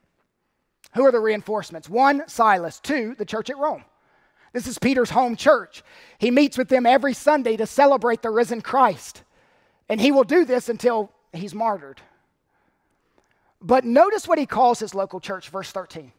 Who 0.97 1.05
are 1.05 1.11
the 1.11 1.19
reinforcements? 1.19 1.87
One, 1.87 2.23
Silas. 2.27 2.79
Two, 2.79 3.15
the 3.17 3.25
church 3.25 3.49
at 3.49 3.57
Rome. 3.57 3.85
This 4.51 4.65
is 4.65 4.79
Peter's 4.79 5.11
home 5.11 5.35
church. 5.35 5.83
He 6.17 6.31
meets 6.31 6.57
with 6.57 6.69
them 6.69 6.87
every 6.87 7.13
Sunday 7.13 7.55
to 7.57 7.67
celebrate 7.67 8.23
the 8.23 8.31
risen 8.31 8.61
Christ. 8.61 9.21
And 9.89 10.01
he 10.01 10.11
will 10.11 10.23
do 10.23 10.43
this 10.43 10.69
until 10.69 11.11
he's 11.31 11.53
martyred. 11.53 12.01
But 13.61 13.85
notice 13.85 14.27
what 14.27 14.39
he 14.39 14.47
calls 14.47 14.79
his 14.79 14.95
local 14.95 15.19
church, 15.19 15.49
verse 15.49 15.71
13. 15.71 16.11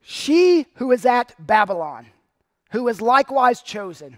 She 0.00 0.66
who 0.76 0.92
is 0.92 1.04
at 1.04 1.34
Babylon, 1.38 2.06
who 2.70 2.88
is 2.88 3.02
likewise 3.02 3.60
chosen, 3.60 4.16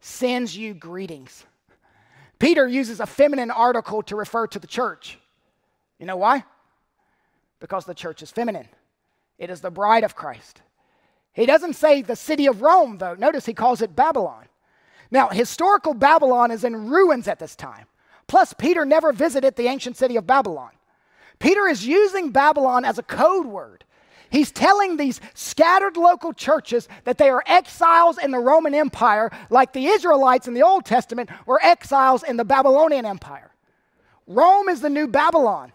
sends 0.00 0.56
you 0.56 0.74
greetings. 0.74 1.46
Peter 2.40 2.66
uses 2.66 2.98
a 2.98 3.06
feminine 3.06 3.52
article 3.52 4.02
to 4.02 4.16
refer 4.16 4.48
to 4.48 4.58
the 4.58 4.66
church. 4.66 5.20
You 6.00 6.06
know 6.06 6.16
why? 6.16 6.44
Because 7.60 7.84
the 7.84 7.94
church 7.94 8.22
is 8.22 8.30
feminine, 8.32 8.68
it 9.40 9.50
is 9.50 9.62
the 9.62 9.70
bride 9.70 10.04
of 10.04 10.14
Christ. 10.14 10.60
He 11.32 11.46
doesn't 11.46 11.72
say 11.72 12.02
the 12.02 12.14
city 12.14 12.46
of 12.46 12.62
Rome, 12.62 12.98
though. 12.98 13.14
Notice 13.14 13.46
he 13.46 13.54
calls 13.54 13.80
it 13.80 13.96
Babylon. 13.96 14.44
Now, 15.10 15.28
historical 15.30 15.94
Babylon 15.94 16.50
is 16.50 16.62
in 16.62 16.90
ruins 16.90 17.26
at 17.26 17.38
this 17.38 17.56
time. 17.56 17.86
Plus, 18.28 18.52
Peter 18.52 18.84
never 18.84 19.12
visited 19.12 19.56
the 19.56 19.66
ancient 19.66 19.96
city 19.96 20.16
of 20.16 20.26
Babylon. 20.26 20.70
Peter 21.38 21.66
is 21.66 21.86
using 21.86 22.30
Babylon 22.30 22.84
as 22.84 22.98
a 22.98 23.02
code 23.02 23.46
word. 23.46 23.84
He's 24.28 24.52
telling 24.52 24.96
these 24.96 25.20
scattered 25.34 25.96
local 25.96 26.32
churches 26.32 26.86
that 27.04 27.18
they 27.18 27.30
are 27.30 27.42
exiles 27.46 28.18
in 28.18 28.30
the 28.30 28.38
Roman 28.38 28.74
Empire, 28.74 29.30
like 29.48 29.72
the 29.72 29.86
Israelites 29.86 30.46
in 30.46 30.54
the 30.54 30.62
Old 30.62 30.84
Testament 30.84 31.30
were 31.46 31.60
exiles 31.64 32.22
in 32.22 32.36
the 32.36 32.44
Babylonian 32.44 33.06
Empire. 33.06 33.50
Rome 34.26 34.68
is 34.68 34.82
the 34.82 34.90
new 34.90 35.08
Babylon. 35.08 35.72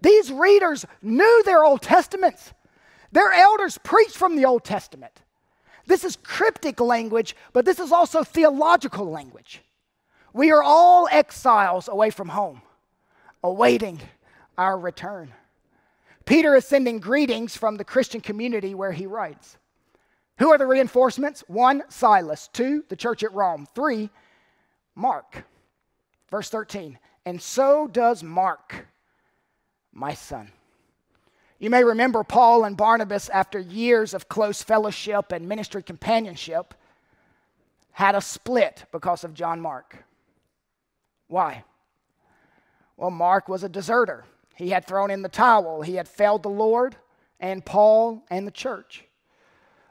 These 0.00 0.32
readers 0.32 0.86
knew 1.02 1.42
their 1.44 1.64
Old 1.64 1.82
Testaments. 1.82 2.54
Their 3.12 3.32
elders 3.32 3.78
preached 3.78 4.16
from 4.16 4.36
the 4.36 4.44
Old 4.44 4.64
Testament. 4.64 5.22
This 5.86 6.04
is 6.04 6.16
cryptic 6.16 6.80
language, 6.80 7.34
but 7.52 7.64
this 7.64 7.80
is 7.80 7.90
also 7.90 8.22
theological 8.22 9.10
language. 9.10 9.62
We 10.32 10.52
are 10.52 10.62
all 10.62 11.08
exiles 11.10 11.88
away 11.88 12.10
from 12.10 12.28
home, 12.28 12.62
awaiting 13.42 14.00
our 14.56 14.78
return. 14.78 15.32
Peter 16.24 16.54
is 16.54 16.64
sending 16.64 17.00
greetings 17.00 17.56
from 17.56 17.76
the 17.76 17.84
Christian 17.84 18.20
community 18.20 18.74
where 18.74 18.92
he 18.92 19.06
writes. 19.06 19.58
Who 20.38 20.52
are 20.52 20.58
the 20.58 20.66
reinforcements? 20.66 21.42
One, 21.48 21.82
Silas. 21.88 22.48
Two, 22.52 22.84
the 22.88 22.96
church 22.96 23.24
at 23.24 23.32
Rome. 23.32 23.66
Three, 23.74 24.10
Mark. 24.94 25.44
Verse 26.30 26.48
13. 26.48 26.98
And 27.26 27.42
so 27.42 27.88
does 27.88 28.22
Mark, 28.22 28.86
my 29.92 30.14
son. 30.14 30.52
You 31.60 31.68
may 31.68 31.84
remember 31.84 32.24
Paul 32.24 32.64
and 32.64 32.74
Barnabas, 32.74 33.28
after 33.28 33.58
years 33.58 34.14
of 34.14 34.30
close 34.30 34.62
fellowship 34.62 35.30
and 35.30 35.46
ministry 35.46 35.82
companionship, 35.82 36.72
had 37.92 38.14
a 38.14 38.22
split 38.22 38.86
because 38.90 39.24
of 39.24 39.34
John 39.34 39.60
Mark. 39.60 40.04
Why? 41.28 41.64
Well, 42.96 43.10
Mark 43.10 43.46
was 43.46 43.62
a 43.62 43.68
deserter. 43.68 44.24
He 44.54 44.70
had 44.70 44.86
thrown 44.86 45.10
in 45.10 45.20
the 45.20 45.28
towel. 45.28 45.82
He 45.82 45.96
had 45.96 46.08
failed 46.08 46.42
the 46.42 46.48
Lord 46.48 46.96
and 47.38 47.64
Paul 47.64 48.24
and 48.30 48.46
the 48.46 48.52
church. 48.52 49.04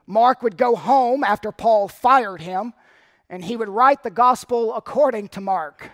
Mark 0.07 0.41
would 0.41 0.57
go 0.57 0.75
home 0.75 1.23
after 1.23 1.51
Paul 1.51 1.87
fired 1.87 2.41
him, 2.41 2.73
and 3.29 3.45
he 3.45 3.55
would 3.55 3.69
write 3.69 4.01
the 4.01 4.09
gospel 4.09 4.73
according 4.73 5.27
to 5.29 5.41
Mark. 5.41 5.91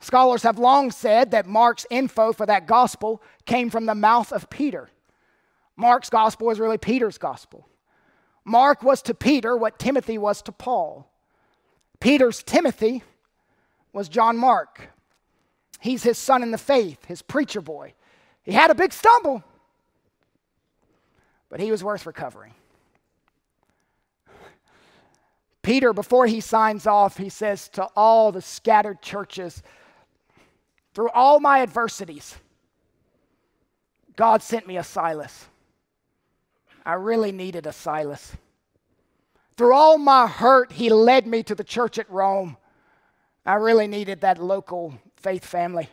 Scholars 0.00 0.42
have 0.42 0.58
long 0.58 0.90
said 0.90 1.30
that 1.30 1.46
Mark's 1.46 1.86
info 1.90 2.34
for 2.34 2.44
that 2.44 2.66
gospel 2.66 3.22
came 3.46 3.70
from 3.70 3.86
the 3.86 3.94
mouth 3.94 4.32
of 4.32 4.50
Peter. 4.50 4.90
Mark's 5.78 6.10
gospel 6.10 6.50
is 6.50 6.58
really 6.58 6.76
Peter's 6.76 7.18
gospel. 7.18 7.68
Mark 8.44 8.82
was 8.82 9.00
to 9.02 9.14
Peter 9.14 9.56
what 9.56 9.78
Timothy 9.78 10.18
was 10.18 10.42
to 10.42 10.52
Paul. 10.52 11.08
Peter's 12.00 12.42
Timothy 12.42 13.04
was 13.92 14.08
John 14.08 14.36
Mark. 14.36 14.90
He's 15.78 16.02
his 16.02 16.18
son 16.18 16.42
in 16.42 16.50
the 16.50 16.58
faith, 16.58 17.04
his 17.04 17.22
preacher 17.22 17.60
boy. 17.60 17.94
He 18.42 18.52
had 18.52 18.72
a 18.72 18.74
big 18.74 18.92
stumble, 18.92 19.44
but 21.48 21.60
he 21.60 21.70
was 21.70 21.84
worth 21.84 22.06
recovering. 22.06 22.54
Peter, 25.62 25.92
before 25.92 26.26
he 26.26 26.40
signs 26.40 26.88
off, 26.88 27.18
he 27.18 27.28
says 27.28 27.68
to 27.68 27.84
all 27.94 28.32
the 28.32 28.42
scattered 28.42 29.00
churches, 29.00 29.62
through 30.92 31.10
all 31.10 31.38
my 31.38 31.60
adversities, 31.60 32.34
God 34.16 34.42
sent 34.42 34.66
me 34.66 34.76
a 34.76 34.82
Silas. 34.82 35.46
I 36.84 36.94
really 36.94 37.32
needed 37.32 37.66
a 37.66 37.72
Silas. 37.72 38.36
Through 39.56 39.74
all 39.74 39.98
my 39.98 40.26
hurt, 40.26 40.72
he 40.72 40.88
led 40.88 41.26
me 41.26 41.42
to 41.42 41.54
the 41.54 41.64
church 41.64 41.98
at 41.98 42.08
Rome. 42.10 42.56
I 43.44 43.54
really 43.54 43.86
needed 43.86 44.20
that 44.20 44.42
local 44.42 44.94
faith 45.16 45.44
family. 45.44 45.88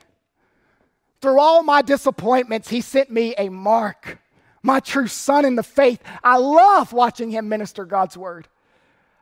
Through 1.22 1.40
all 1.40 1.64
my 1.64 1.82
disappointments, 1.82 2.70
he 2.70 2.82
sent 2.82 3.10
me 3.10 3.34
a 3.38 3.50
mark, 3.50 4.20
my 4.62 4.80
true 4.80 5.08
son 5.08 5.46
in 5.46 5.56
the 5.56 5.64
faith. 5.64 6.02
I 6.24 6.38
love 6.38 6.94
watching 6.94 7.32
him 7.32 7.50
minister 7.50 7.86
God's 7.86 8.16
word. 8.16 8.48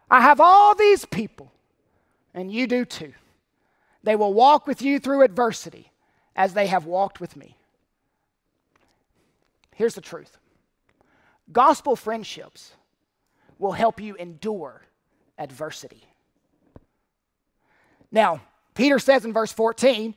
I 0.10 0.22
have 0.22 0.42
all 0.42 0.76
these 0.76 1.06
people, 1.06 1.52
and 2.34 2.52
you 2.52 2.68
do 2.68 2.84
too. 2.84 3.14
They 4.04 4.18
will 4.18 4.34
walk 4.34 4.68
with 4.68 4.82
you 4.82 5.00
through 5.00 5.22
adversity 5.22 5.92
as 6.36 6.54
they 6.54 6.68
have 6.68 6.86
walked 6.86 7.22
with 7.22 7.38
me. 7.38 7.58
Here's 9.76 9.96
the 9.96 10.02
truth 10.02 10.38
gospel 11.52 11.96
friendships 11.96 12.74
will 13.60 13.72
help 13.72 14.02
you 14.02 14.16
endure 14.16 14.82
adversity. 15.38 16.04
Now, 18.12 18.42
Peter 18.76 19.00
says 19.00 19.26
in 19.26 19.34
verse 19.34 19.52
14, 19.52 20.16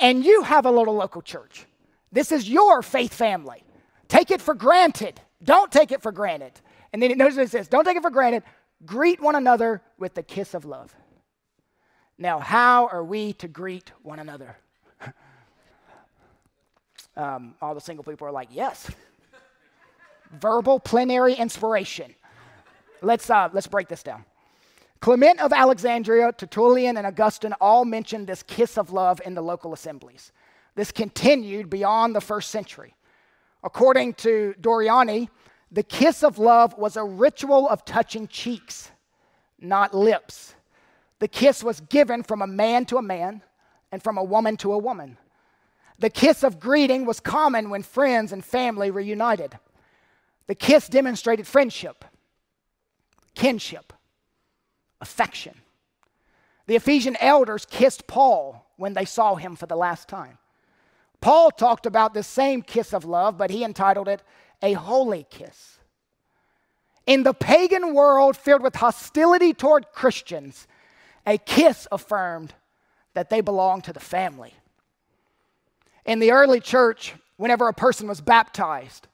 and 0.00 0.24
you 0.24 0.42
have 0.42 0.66
a 0.66 0.70
little 0.70 0.94
local 0.94 1.22
church. 1.22 1.66
This 2.12 2.32
is 2.32 2.48
your 2.48 2.82
faith 2.82 3.14
family. 3.14 3.64
Take 4.08 4.30
it 4.30 4.40
for 4.40 4.54
granted. 4.54 5.20
Don't 5.42 5.70
take 5.70 5.92
it 5.92 6.02
for 6.02 6.12
granted. 6.12 6.52
And 6.92 7.00
then 7.00 7.16
notice 7.16 7.36
what 7.36 7.44
it 7.44 7.50
says 7.50 7.68
don't 7.68 7.84
take 7.84 7.96
it 7.96 8.02
for 8.02 8.10
granted. 8.10 8.42
Greet 8.84 9.20
one 9.20 9.36
another 9.36 9.82
with 9.98 10.14
the 10.14 10.22
kiss 10.22 10.54
of 10.54 10.64
love. 10.64 10.94
Now, 12.18 12.38
how 12.38 12.88
are 12.88 13.04
we 13.04 13.32
to 13.34 13.48
greet 13.48 13.92
one 14.02 14.18
another? 14.18 14.56
um, 17.16 17.54
all 17.62 17.74
the 17.74 17.80
single 17.80 18.04
people 18.04 18.26
are 18.26 18.32
like, 18.32 18.48
yes. 18.50 18.90
Verbal 20.32 20.78
plenary 20.78 21.34
inspiration. 21.34 22.14
Let's, 23.02 23.28
uh, 23.30 23.48
let's 23.52 23.66
break 23.66 23.88
this 23.88 24.02
down. 24.02 24.24
Clement 25.00 25.40
of 25.40 25.52
Alexandria, 25.52 26.32
Tertullian, 26.32 26.98
and 26.98 27.06
Augustine 27.06 27.54
all 27.60 27.84
mentioned 27.84 28.26
this 28.26 28.42
kiss 28.42 28.76
of 28.76 28.92
love 28.92 29.20
in 29.24 29.34
the 29.34 29.40
local 29.40 29.72
assemblies. 29.72 30.30
This 30.74 30.92
continued 30.92 31.70
beyond 31.70 32.14
the 32.14 32.20
first 32.20 32.50
century. 32.50 32.94
According 33.64 34.14
to 34.14 34.54
Doriani, 34.60 35.28
the 35.72 35.82
kiss 35.82 36.22
of 36.22 36.38
love 36.38 36.76
was 36.76 36.96
a 36.96 37.04
ritual 37.04 37.68
of 37.68 37.84
touching 37.84 38.28
cheeks, 38.28 38.90
not 39.58 39.94
lips. 39.94 40.54
The 41.18 41.28
kiss 41.28 41.62
was 41.62 41.80
given 41.80 42.22
from 42.22 42.42
a 42.42 42.46
man 42.46 42.84
to 42.86 42.96
a 42.96 43.02
man 43.02 43.42
and 43.92 44.02
from 44.02 44.18
a 44.18 44.24
woman 44.24 44.56
to 44.58 44.72
a 44.72 44.78
woman. 44.78 45.16
The 45.98 46.10
kiss 46.10 46.42
of 46.42 46.58
greeting 46.58 47.04
was 47.04 47.20
common 47.20 47.70
when 47.70 47.82
friends 47.82 48.32
and 48.32 48.44
family 48.44 48.90
reunited. 48.90 49.58
The 50.46 50.54
kiss 50.54 50.88
demonstrated 50.88 51.46
friendship, 51.46 52.04
kinship, 53.34 53.92
affection. 55.00 55.54
The 56.66 56.76
Ephesian 56.76 57.16
elders 57.20 57.66
kissed 57.66 58.06
Paul 58.06 58.66
when 58.76 58.94
they 58.94 59.04
saw 59.04 59.34
him 59.36 59.56
for 59.56 59.66
the 59.66 59.76
last 59.76 60.08
time. 60.08 60.38
Paul 61.20 61.50
talked 61.50 61.86
about 61.86 62.14
this 62.14 62.26
same 62.26 62.62
kiss 62.62 62.94
of 62.94 63.04
love, 63.04 63.36
but 63.36 63.50
he 63.50 63.64
entitled 63.64 64.08
it 64.08 64.22
a 64.62 64.72
holy 64.72 65.26
kiss. 65.30 65.78
In 67.06 67.22
the 67.22 67.34
pagan 67.34 67.94
world 67.94 68.36
filled 68.36 68.62
with 68.62 68.76
hostility 68.76 69.52
toward 69.52 69.92
Christians, 69.92 70.66
a 71.26 71.38
kiss 71.38 71.86
affirmed 71.90 72.54
that 73.14 73.30
they 73.30 73.40
belonged 73.40 73.84
to 73.84 73.92
the 73.92 74.00
family. 74.00 74.54
In 76.04 76.18
the 76.18 76.30
early 76.30 76.60
church, 76.60 77.14
whenever 77.36 77.68
a 77.68 77.74
person 77.74 78.06
was 78.06 78.20
baptized, 78.20 79.08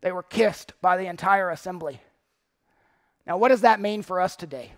they 0.00 0.12
were 0.12 0.22
kissed 0.22 0.72
by 0.80 0.96
the 0.96 1.06
entire 1.06 1.50
assembly. 1.50 2.00
Now, 3.26 3.36
what 3.36 3.48
does 3.48 3.62
that 3.62 3.80
mean 3.80 4.02
for 4.02 4.20
us 4.20 4.36
today? 4.36 4.72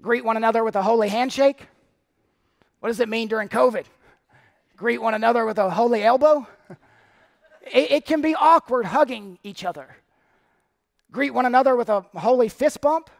Greet 0.00 0.24
one 0.24 0.36
another 0.36 0.64
with 0.64 0.76
a 0.76 0.82
holy 0.82 1.08
handshake? 1.08 1.66
What 2.80 2.88
does 2.88 3.00
it 3.00 3.08
mean 3.08 3.28
during 3.28 3.48
COVID? 3.48 3.84
Greet 4.76 4.98
one 4.98 5.14
another 5.14 5.44
with 5.44 5.58
a 5.58 5.70
holy 5.70 6.02
elbow? 6.02 6.46
It, 7.72 7.90
it, 7.90 8.06
can 8.06 8.20
be 8.20 8.34
awkward 8.34 8.86
hugging 8.86 9.40
each 9.42 9.64
other. 9.64 9.96
Greet 11.10 11.34
one 11.34 11.46
another 11.46 11.74
with 11.74 11.88
a 11.88 12.02
holy 12.14 12.48
fist 12.48 12.80
bump? 12.80 13.10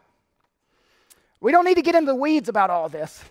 We 1.41 1.51
don't 1.51 1.65
need 1.65 1.75
to 1.75 1.81
get 1.81 1.95
into 1.95 2.13
the 2.13 2.15
weeds 2.15 2.47
about 2.47 2.69
all 2.69 2.87
this. 2.87 3.23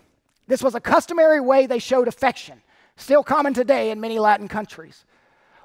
This 0.47 0.61
was 0.61 0.75
a 0.75 0.79
customary 0.79 1.39
way 1.39 1.65
they 1.65 1.79
showed 1.79 2.07
affection, 2.07 2.61
still 2.97 3.23
common 3.23 3.55
today 3.55 3.89
in 3.89 3.99
many 3.99 4.19
Latin 4.19 4.47
countries. 4.47 5.05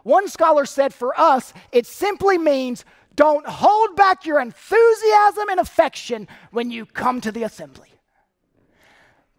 One 0.03 0.29
scholar 0.29 0.67
said 0.67 0.93
for 0.93 1.19
us, 1.19 1.53
it 1.71 1.87
simply 1.87 2.39
means 2.39 2.85
don't 3.15 3.47
hold 3.47 3.95
back 3.95 4.25
your 4.25 4.41
enthusiasm 4.41 5.49
and 5.51 5.61
affection 5.61 6.29
when 6.51 6.71
you 6.71 6.87
come 6.87 7.21
to 7.21 7.31
the 7.31 7.43
assembly. 7.45 7.91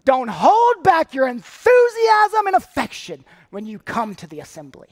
Don't 0.06 0.30
hold 0.30 0.84
back 0.84 1.14
your 1.14 1.28
enthusiasm 1.28 2.48
and 2.48 2.56
affection 2.56 3.26
when 3.50 3.66
you 3.66 3.80
come 3.80 4.16
to 4.16 4.28
the 4.28 4.42
assembly. 4.42 4.90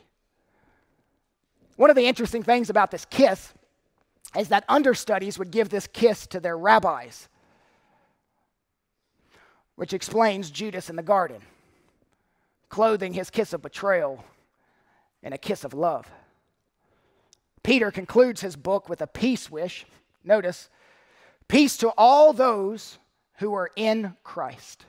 One 1.76 1.90
of 1.90 1.96
the 1.96 2.08
interesting 2.08 2.44
things 2.44 2.70
about 2.70 2.92
this 2.92 3.06
kiss 3.06 3.54
is 4.38 4.50
that 4.50 4.64
understudies 4.70 5.38
would 5.38 5.52
give 5.52 5.70
this 5.70 5.88
kiss 5.88 6.26
to 6.28 6.40
their 6.40 6.58
rabbis, 6.58 7.28
which 9.76 9.94
explains 9.94 10.50
Judas 10.50 10.90
in 10.90 10.96
the 10.96 11.04
garden, 11.04 11.42
clothing 12.70 13.14
his 13.14 13.30
kiss 13.30 13.52
of 13.52 13.62
betrayal 13.62 14.24
in 15.24 15.34
a 15.34 15.38
kiss 15.38 15.64
of 15.64 15.74
love. 15.74 16.10
Peter 17.64 17.92
concludes 17.92 18.42
his 18.42 18.56
book 18.56 18.90
with 18.90 19.02
a 19.02 19.08
peace 19.08 19.50
wish. 19.52 19.86
Notice, 20.24 20.70
peace 21.48 21.78
to 21.78 21.90
all 21.98 22.34
those 22.34 22.98
who 23.38 23.54
are 23.54 23.70
in 23.76 24.16
Christ. 24.24 24.86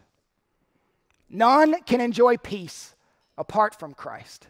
None 1.28 1.82
can 1.82 2.00
enjoy 2.00 2.36
peace 2.36 2.94
apart 3.36 3.74
from 3.74 3.94
Christ. 3.94 4.46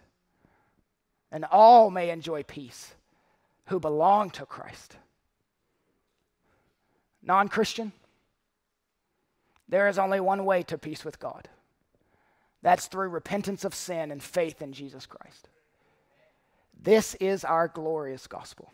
and 1.32 1.46
all 1.46 1.90
may 1.90 2.10
enjoy 2.10 2.42
peace 2.42 2.94
who 3.66 3.80
belong 3.80 4.30
to 4.30 4.44
Christ. 4.44 4.96
Non 7.22 7.48
Christian, 7.48 7.92
there 9.66 9.88
is 9.88 9.98
only 9.98 10.20
one 10.20 10.44
way 10.44 10.62
to 10.64 10.76
peace 10.76 11.04
with 11.04 11.18
God. 11.18 11.48
That's 12.60 12.86
through 12.86 13.08
repentance 13.08 13.64
of 13.64 13.74
sin 13.74 14.10
and 14.10 14.22
faith 14.22 14.60
in 14.60 14.72
Jesus 14.72 15.06
Christ. 15.06 15.48
This 16.82 17.14
is 17.16 17.44
our 17.44 17.68
glorious 17.68 18.26
gospel. 18.26 18.72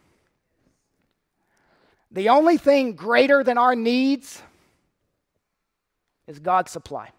The 2.11 2.31
only 2.31 2.57
thing 2.57 2.95
greater 2.95 3.45
than 3.45 3.59
our 3.59 3.77
needs 3.77 4.43
is 6.27 6.39
God's 6.39 6.71
supply. 6.71 7.11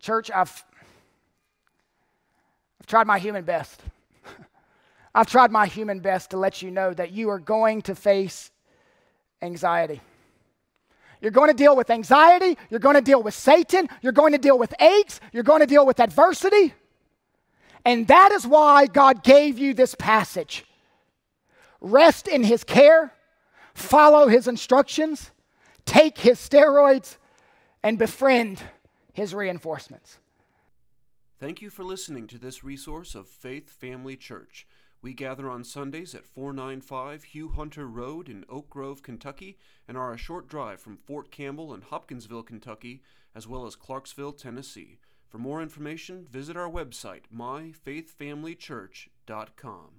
Church, 0.00 0.30
I've, 0.32 0.64
I've 2.80 2.86
tried 2.86 3.06
my 3.06 3.18
human 3.18 3.44
best. 3.44 3.80
I've 5.14 5.30
tried 5.30 5.52
my 5.52 5.66
human 5.66 6.00
best 6.00 6.30
to 6.30 6.36
let 6.36 6.60
you 6.60 6.70
know 6.70 6.92
that 6.92 7.12
you 7.12 7.30
are 7.30 7.38
going 7.38 7.82
to 7.82 7.94
face 7.94 8.50
anxiety. 9.42 10.00
You're 11.20 11.32
going 11.32 11.50
to 11.50 11.56
deal 11.56 11.76
with 11.76 11.90
anxiety. 11.90 12.56
You're 12.70 12.80
going 12.80 12.94
to 12.94 13.00
deal 13.02 13.22
with 13.22 13.34
Satan. 13.34 13.88
You're 14.02 14.12
going 14.12 14.32
to 14.32 14.38
deal 14.38 14.58
with 14.58 14.74
aches. 14.80 15.20
You're 15.32 15.42
going 15.44 15.60
to 15.60 15.66
deal 15.66 15.86
with 15.86 16.00
adversity. 16.00 16.74
And 17.88 18.06
that 18.08 18.32
is 18.32 18.46
why 18.46 18.84
God 18.84 19.24
gave 19.24 19.58
you 19.58 19.72
this 19.72 19.94
passage. 19.94 20.66
Rest 21.80 22.28
in 22.28 22.44
His 22.44 22.62
care, 22.62 23.14
follow 23.72 24.28
His 24.28 24.46
instructions, 24.46 25.30
take 25.86 26.18
His 26.18 26.38
steroids, 26.38 27.16
and 27.82 27.98
befriend 27.98 28.62
His 29.14 29.32
reinforcements. 29.32 30.18
Thank 31.40 31.62
you 31.62 31.70
for 31.70 31.82
listening 31.82 32.26
to 32.26 32.36
this 32.36 32.62
resource 32.62 33.14
of 33.14 33.26
Faith 33.26 33.70
Family 33.70 34.16
Church. 34.16 34.66
We 35.00 35.14
gather 35.14 35.48
on 35.48 35.64
Sundays 35.64 36.14
at 36.14 36.26
495 36.26 37.24
Hugh 37.24 37.48
Hunter 37.48 37.86
Road 37.86 38.28
in 38.28 38.44
Oak 38.50 38.68
Grove, 38.68 39.02
Kentucky, 39.02 39.56
and 39.88 39.96
are 39.96 40.12
a 40.12 40.18
short 40.18 40.46
drive 40.46 40.78
from 40.78 40.98
Fort 40.98 41.30
Campbell 41.30 41.72
and 41.72 41.84
Hopkinsville, 41.84 42.42
Kentucky, 42.42 43.02
as 43.34 43.48
well 43.48 43.64
as 43.64 43.76
Clarksville, 43.76 44.32
Tennessee. 44.32 44.98
For 45.28 45.38
more 45.38 45.62
information, 45.62 46.26
visit 46.30 46.56
our 46.56 46.70
website, 46.70 47.22
myfaithfamilychurch.com. 47.34 49.90